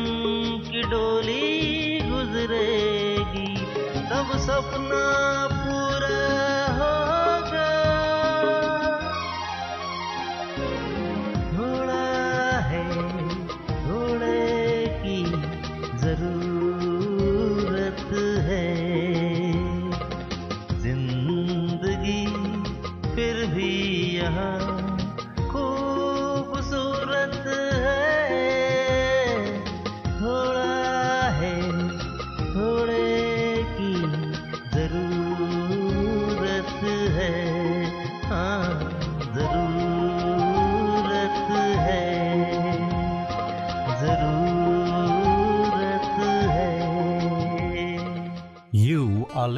की 0.70 0.83
डोली 0.83 2.01
गुजरेगी, 2.05 3.57
तब 4.11 4.39
सपना 4.39 5.05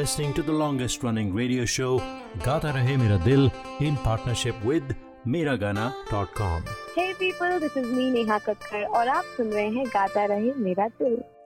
listening 0.00 0.32
to 0.32 0.42
the 0.42 0.52
longest 0.52 1.02
running 1.02 1.30
radio 1.34 1.64
show 1.66 1.88
Gata 2.44 2.68
Rahe 2.76 2.92
Mera 3.00 3.18
Dil 3.24 3.50
in 3.80 3.96
partnership 4.04 4.62
with 4.64 4.94
Miragana.com. 5.26 6.62
Hey 6.94 7.12
people, 7.18 7.60
this 7.60 7.76
is 7.76 7.90
me 7.96 8.06
Neha 8.14 8.38
Kakkar 8.46 8.84
और 8.98 9.08
आप 9.16 9.24
सुन 9.36 9.50
रहे 9.52 9.68
हैं 9.74 9.86
गाता 9.96 10.24
रहे 10.32 10.52
मेरा 10.68 10.86
दिल 11.02 11.18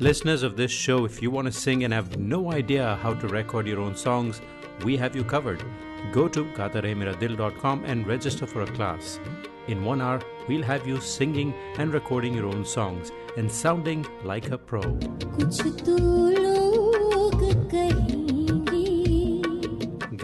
Listeners 0.00 0.42
of 0.42 0.56
this 0.56 0.70
show, 0.70 1.04
if 1.04 1.20
you 1.20 1.30
want 1.30 1.44
to 1.44 1.52
sing 1.52 1.84
and 1.84 1.92
have 1.92 2.16
no 2.18 2.50
idea 2.52 2.98
how 3.02 3.12
to 3.12 3.28
record 3.28 3.66
your 3.66 3.80
own 3.80 3.94
songs, 3.94 4.40
we 4.82 4.96
have 4.96 5.14
you 5.14 5.22
covered. 5.22 5.62
Go 6.10 6.26
to 6.26 6.46
gataremiradil.com 6.54 7.84
and 7.84 8.06
register 8.06 8.46
for 8.46 8.62
a 8.62 8.66
class. 8.66 9.20
In 9.68 9.84
one 9.84 10.00
hour, 10.00 10.22
we'll 10.48 10.62
have 10.62 10.86
you 10.86 10.98
singing 11.02 11.52
and 11.76 11.92
recording 11.92 12.32
your 12.32 12.46
own 12.46 12.64
songs 12.64 13.12
and 13.36 13.52
sounding 13.52 14.06
like 14.24 14.50
a 14.50 14.56
pro. 14.56 14.80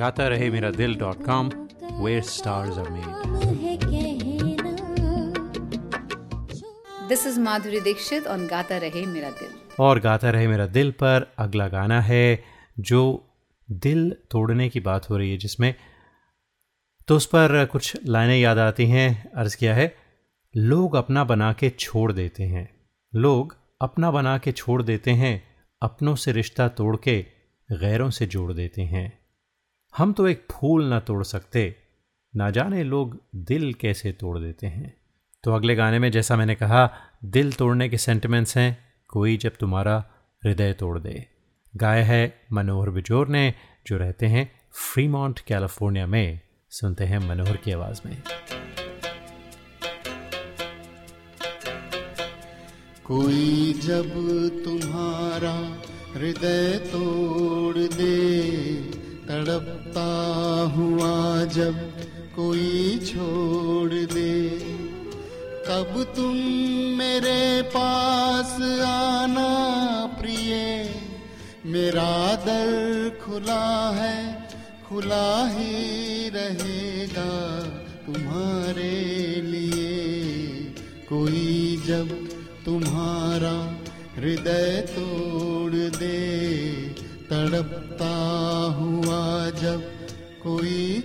GataRaheMiraDil.com, 0.00 1.50
where 2.00 2.22
stars 2.22 2.78
are 2.78 2.88
made. 2.88 3.26
This 7.08 7.24
is 7.24 7.38
Madhuri 7.38 7.84
Dixit 7.84 8.26
on 8.26 8.48
Gata 8.48 8.80
Rahe 8.80 9.06
Mera 9.06 9.30
Dil. 9.38 9.65
और 9.78 10.00
गाता 10.00 10.30
रहे 10.30 10.48
मेरा 10.48 10.66
दिल 10.66 10.90
पर। 10.90 11.34
अगला 11.38 11.68
गाना 11.68 12.00
है 12.00 12.44
जो 12.78 13.28
दिल 13.70 14.16
तोड़ने 14.30 14.68
की 14.68 14.80
बात 14.80 15.10
हो 15.10 15.16
रही 15.16 15.30
है 15.30 15.36
जिसमें 15.36 15.74
तो 17.08 17.16
उस 17.16 17.26
पर 17.26 17.64
कुछ 17.64 17.96
लाइनें 18.06 18.38
याद 18.38 18.58
आती 18.58 18.86
हैं। 18.86 19.30
अर्ज़ 19.30 19.56
किया 19.56 19.74
है, 19.74 19.94
लोग 20.56 20.94
अपना 20.96 21.24
बना 21.24 21.52
के 21.52 21.70
छोड़ 21.70 22.12
देते 22.12 22.42
हैं। 22.42 22.68
लोग 23.14 23.56
अपना 23.80 24.10
बना 24.10 24.38
के 24.38 24.52
छोड़ 24.52 24.82
देते 24.82 25.10
हैं, 25.10 25.42
अपनों 25.82 26.14
से 26.16 26.32
रिश्ता 26.32 26.68
तोड़ 26.68 26.96
के 26.96 27.26
गैरों 27.72 28.10
से 28.10 28.26
जोड़ 28.26 28.52
देते 28.52 28.82
हैं। 28.82 29.18
हम 29.96 30.12
तो 30.12 30.28
एक 30.28 30.46
फूल 30.52 30.84
ना 30.84 31.00
तोड़ 31.00 31.24
सकते, 31.24 31.76
ना 32.36 32.50
जाने 32.50 32.84
लोग 32.84 33.20
दिल 33.34 33.74
कैसे 33.74 34.12
तोड़ 34.12 34.38
देते 34.38 34.66
हैं। 34.66 34.96
तो 35.44 35.52
अगले 35.52 35.74
गाने 35.74 35.98
में 35.98 36.10
जैसा 36.10 36.36
मैंने 36.36 36.54
कहा, 36.54 36.90
दिल 37.24 37.52
तोड़ने 37.52 37.88
के 37.88 37.98
सेंटिमेंट्स 37.98 38.56
हैं। 38.56 38.85
कोई 39.08 39.36
जब 39.36 39.56
तुम्हारा 39.56 40.04
हृदय 40.44 40.72
तोड़ 40.72 40.98
दे। 40.98 41.26
गाया 41.76 42.04
है 42.04 42.46
मनोहर 42.52 42.90
बिजोर 42.90 43.28
ने, 43.28 43.54
जो 43.86 43.96
रहते 43.96 44.26
हैं 44.26 44.60
फ्रीमॉन्ट 44.72 45.40
कैलिफ़ोर्निया 45.40 46.06
में। 46.06 46.40
सुनते 46.70 47.04
हैं 47.04 47.18
मनोहर 47.18 47.56
की 47.56 47.72
आवाज़ 47.72 48.00
में। 48.06 48.22
कोई 53.04 53.72
जब 53.72 54.10
तुम्हारा 54.64 55.82
हृदय 56.14 56.78
तोड़ 56.78 57.78
दे, 57.78 58.42
तड़पता 59.28 60.08
हुआ 60.76 61.44
जब 61.44 62.00
कोई 62.36 62.98
छोड़ 62.98 63.92
दे। 63.92 64.75
तब 65.66 66.12
तुम 66.16 66.34
मेरे 66.98 67.62
पास 67.62 68.52
आना 68.86 69.50
प्रिय? 70.20 70.54
मेरा 71.66 72.34
दर 72.34 72.70
खुला 73.24 73.90
है, 73.90 74.48
खुला 74.88 75.48
ही 75.48 76.28
रहेगा 76.28 77.60
तुम्हारे 78.06 78.94
लिए। 79.40 79.94
कोई 81.08 81.82
जब 81.86 82.08
तुम्हारा 82.64 83.80
हृदय 84.16 84.84
तोड़ 84.88 85.74
दे, 85.74 86.18
तड़पता 87.30 88.14
हुआ 88.78 89.50
जब 89.50 89.80
कोई 90.42 91.00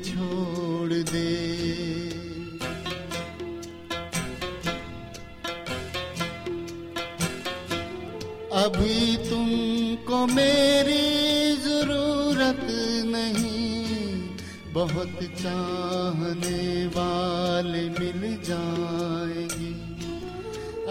अभी 8.62 9.18
तुमको 9.18 10.28
मेरी 10.28 11.56
ज़रूरत 11.56 12.68
नहीं। 13.06 14.30
बहुत 14.74 15.20
चाहने 15.42 16.86
वाले 16.86 17.90
मिल 17.90 18.42
जाएँगे। 18.44 19.72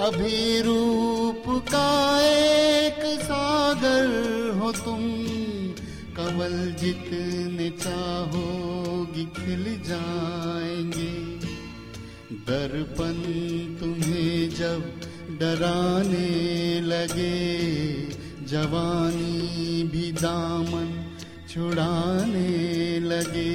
अभी 0.01 0.61
रूप 0.61 1.43
का 1.49 2.21
एक 2.23 3.21
सागर 3.21 4.07
हो 4.59 4.73
तुम। 4.73 5.03
कमल 6.17 6.75
जितने 6.81 7.71
चाहोगी 7.71 9.25
खिल 9.25 9.83
जाएँगे। 9.83 11.41
दर्पण 12.35 13.15
तुम्हें 13.81 14.51
जब 14.51 15.01
डराने 15.41 16.60
लगे, 16.81 17.37
जवानी 18.47 19.83
भी 19.83 20.13
दामन 20.13 20.89
छुड़ाने 21.49 23.01
लगे। 23.01 23.55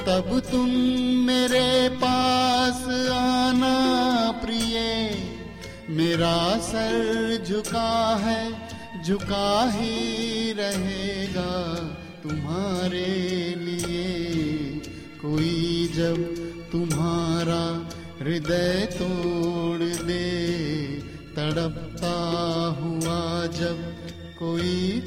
तब 0.00 0.28
तुम 0.50 0.70
मेरे 1.26 1.88
पास 1.88 2.84
आना 3.12 3.76
प्रिय, 4.44 4.76
मेरा 5.90 6.58
सर 6.58 7.44
झुका 7.48 8.16
है, 8.16 8.42
झुका 9.04 9.70
ही 9.70 10.52
रहेगा 10.52 11.52
तुम्हारे 12.22 13.06
लिए। 13.58 14.04
कोई 15.22 15.90
जब 15.94 16.18
तुम्हारा 16.72 17.62
हृदय 18.20 18.88
तोड़ 18.92 19.39
कोई 24.70 25.00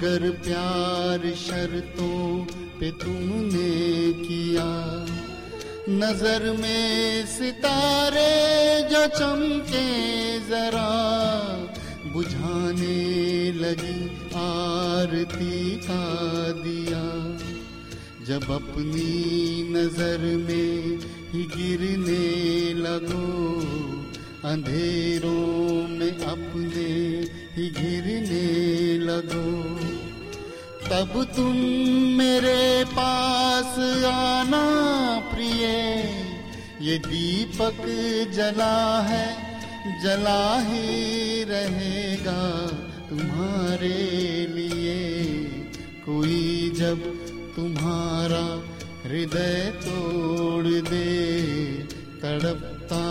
मगर 0.00 0.30
प्यार 0.30 1.20
शर्तों 1.36 2.44
पे 2.80 2.90
तुमने 2.90 4.12
किया। 4.12 4.64
नज़र 5.88 6.44
में 6.60 7.26
सितारे 7.26 8.30
जो 8.88 9.06
चमके 9.06 9.84
जरा, 10.48 10.88
बुझाने 12.12 13.52
लगी 13.52 14.00
आरती 14.36 15.76
का 15.76 16.04
दिया। 16.62 17.04
जब 18.24 18.50
अपनी 18.50 19.62
नज़र 19.72 20.24
में 20.48 20.98
ही 21.32 21.44
गिरने 21.56 22.24
लगो, 22.80 23.28
अंधेरों 24.44 25.88
में 25.88 26.24
अपने 26.24 26.88
ही 27.54 27.70
घिरने 27.70 28.46
लगो। 28.98 29.79
तब 30.90 31.12
तुम 31.36 31.56
मेरे 32.18 32.84
पास 32.84 33.78
आना 34.04 34.62
प्रिय। 35.34 35.64
ये 36.80 36.98
दीपक 36.98 37.82
जला 38.34 39.02
है, 39.02 39.26
जला 40.02 40.58
ही 40.60 41.44
रहेगा 41.44 42.42
तुम्हारे 43.10 43.88
लिए। 44.54 44.98
कोई 46.06 46.70
जब 46.76 46.98
तुम्हारा 47.56 48.44
हृदय 49.04 49.72
तोड़ 49.76 50.66
दे, 50.66 51.14
तड़पता 52.22 53.04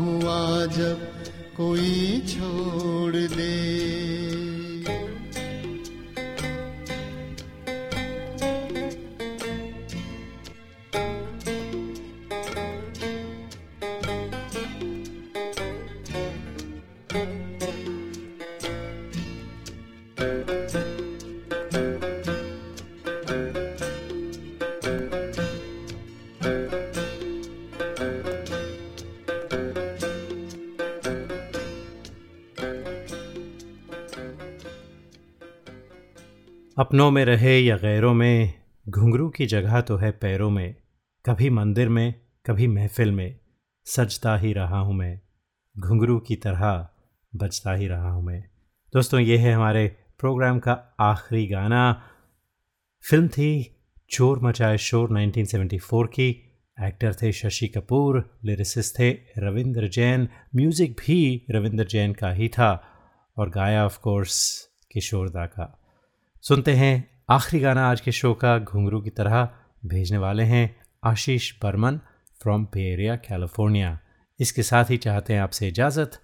हुआ 0.00 0.66
जब 0.66 1.08
कोई 1.56 2.20
छोड़ 2.28 3.16
दे। 3.16 3.85
अपनों 36.86 37.10
में 37.10 37.24
रहे 37.24 37.58
या 37.58 37.76
गैरों 37.76 38.14
में, 38.14 38.54
घुंघरू 38.88 39.28
की 39.28 39.46
जगह 39.46 39.80
तो 39.80 39.96
है 39.96 40.10
पैरों 40.10 40.50
में। 40.50 40.74
कभी 41.24 41.50
मंदिर 41.50 41.88
में, 41.88 42.14
कभी 42.46 42.66
महफिल 42.66 43.12
में, 43.12 43.38
सजता 43.84 44.36
ही 44.36 44.52
रहा 44.52 44.78
हूँ 44.78 44.94
मैं। 44.94 45.20
घुंघरू 45.78 46.18
की 46.18 46.36
तरह 46.36 46.88
बजता 47.36 47.72
ही 47.72 47.86
रहा 47.86 48.10
हूँ 48.10 48.24
मैं। 48.24 48.44
दोस्तों, 48.92 49.20
ये 49.20 49.38
है 49.38 49.52
हमारे 49.52 49.96
प्रोग्राम 50.18 50.58
का 50.58 50.96
आखिरी 51.00 51.46
गाना। 51.46 52.02
फ़िल्म 53.10 53.28
थी 53.28 53.76
चोर 54.10 54.40
मचाए 54.40 54.78
शोर 54.78 55.10
1974 55.10 56.06
की। 56.06 56.42
एक्टर 56.82 57.14
थे 57.14 57.32
शशि 57.32 57.68
कपूर, 57.68 58.38
लिरिसिस्ट 58.44 58.98
थे 58.98 59.10
रविंद्र 59.38 59.88
जैन, 59.88 60.28
म्यूज़िक 60.56 60.92
भी 60.92 61.46
रविंद्र 61.50 61.84
जैन 61.84 62.12
का 62.12 62.30
ही 62.30 62.48
था। 62.48 62.84
और 63.36 63.50
गाया 63.50 63.84
ऑफ़ 63.84 64.00
कोर्स 64.00 64.68
किशोर 64.92 65.28
दा 65.28 65.46
का। 65.46 65.75
सुनते 66.48 66.72
हैं 66.72 67.20
आखिरी 67.30 67.62
गाना 67.62 67.90
आज 67.90 68.00
के 68.00 68.12
शो 68.12 68.34
का 68.34 68.58
घुंघरू 68.58 69.00
की 69.00 69.10
तरह 69.10 69.48
भेजने 69.86 70.18
वाले 70.18 70.42
हैं 70.42 70.76
Ashish 71.04 71.52
Barman 71.62 71.96
from 72.42 72.64
Bay Area 72.64 73.16
California 73.16 73.98
इसके 74.40 74.62
साथ 74.62 74.84
ही 74.90 74.96
चाहते 74.96 75.32
हैं 75.32 75.40
आपसे 75.40 75.68
इजाज़त। 75.68 76.20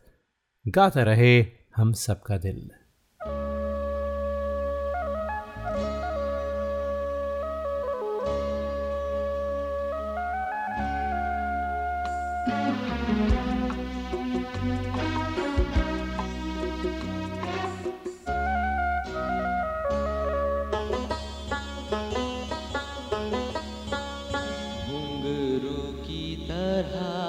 गाता 0.68 1.02
रहे 1.02 1.46
हम 1.76 1.92
सबका 1.92 2.38
दिल। 2.38 2.70
की 26.52 27.21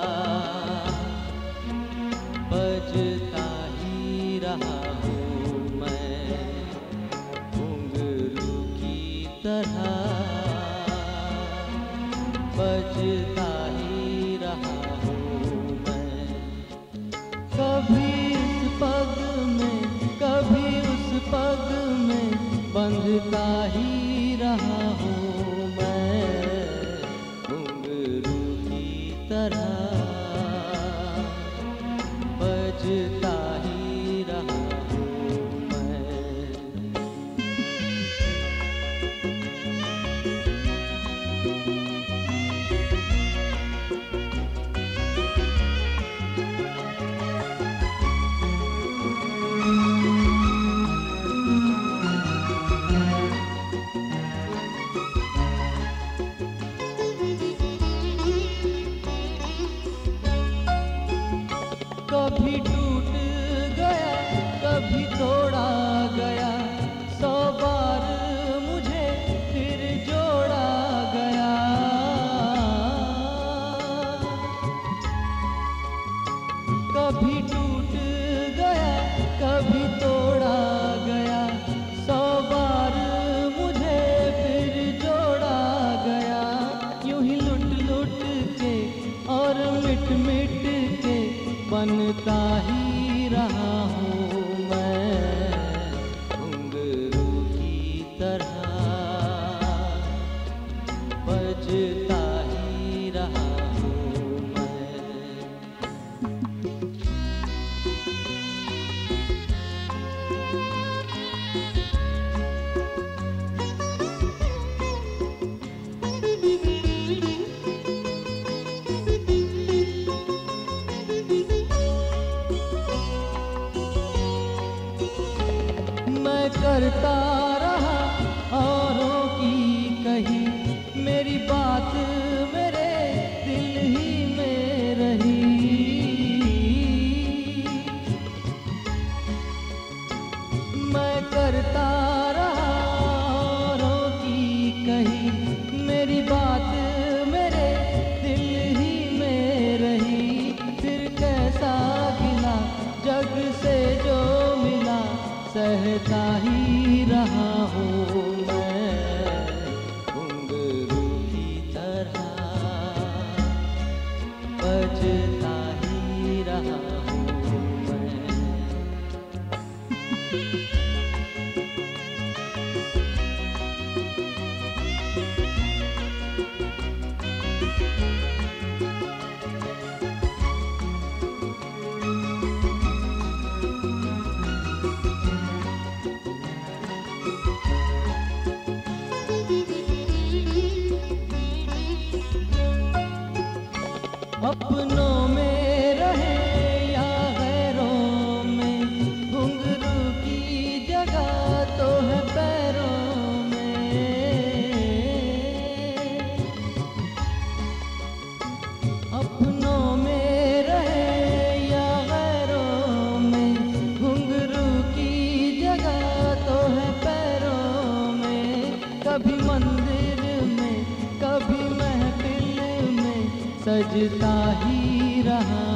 सजता 223.84 224.34
ही 224.63 225.21
रहा। 225.21 225.72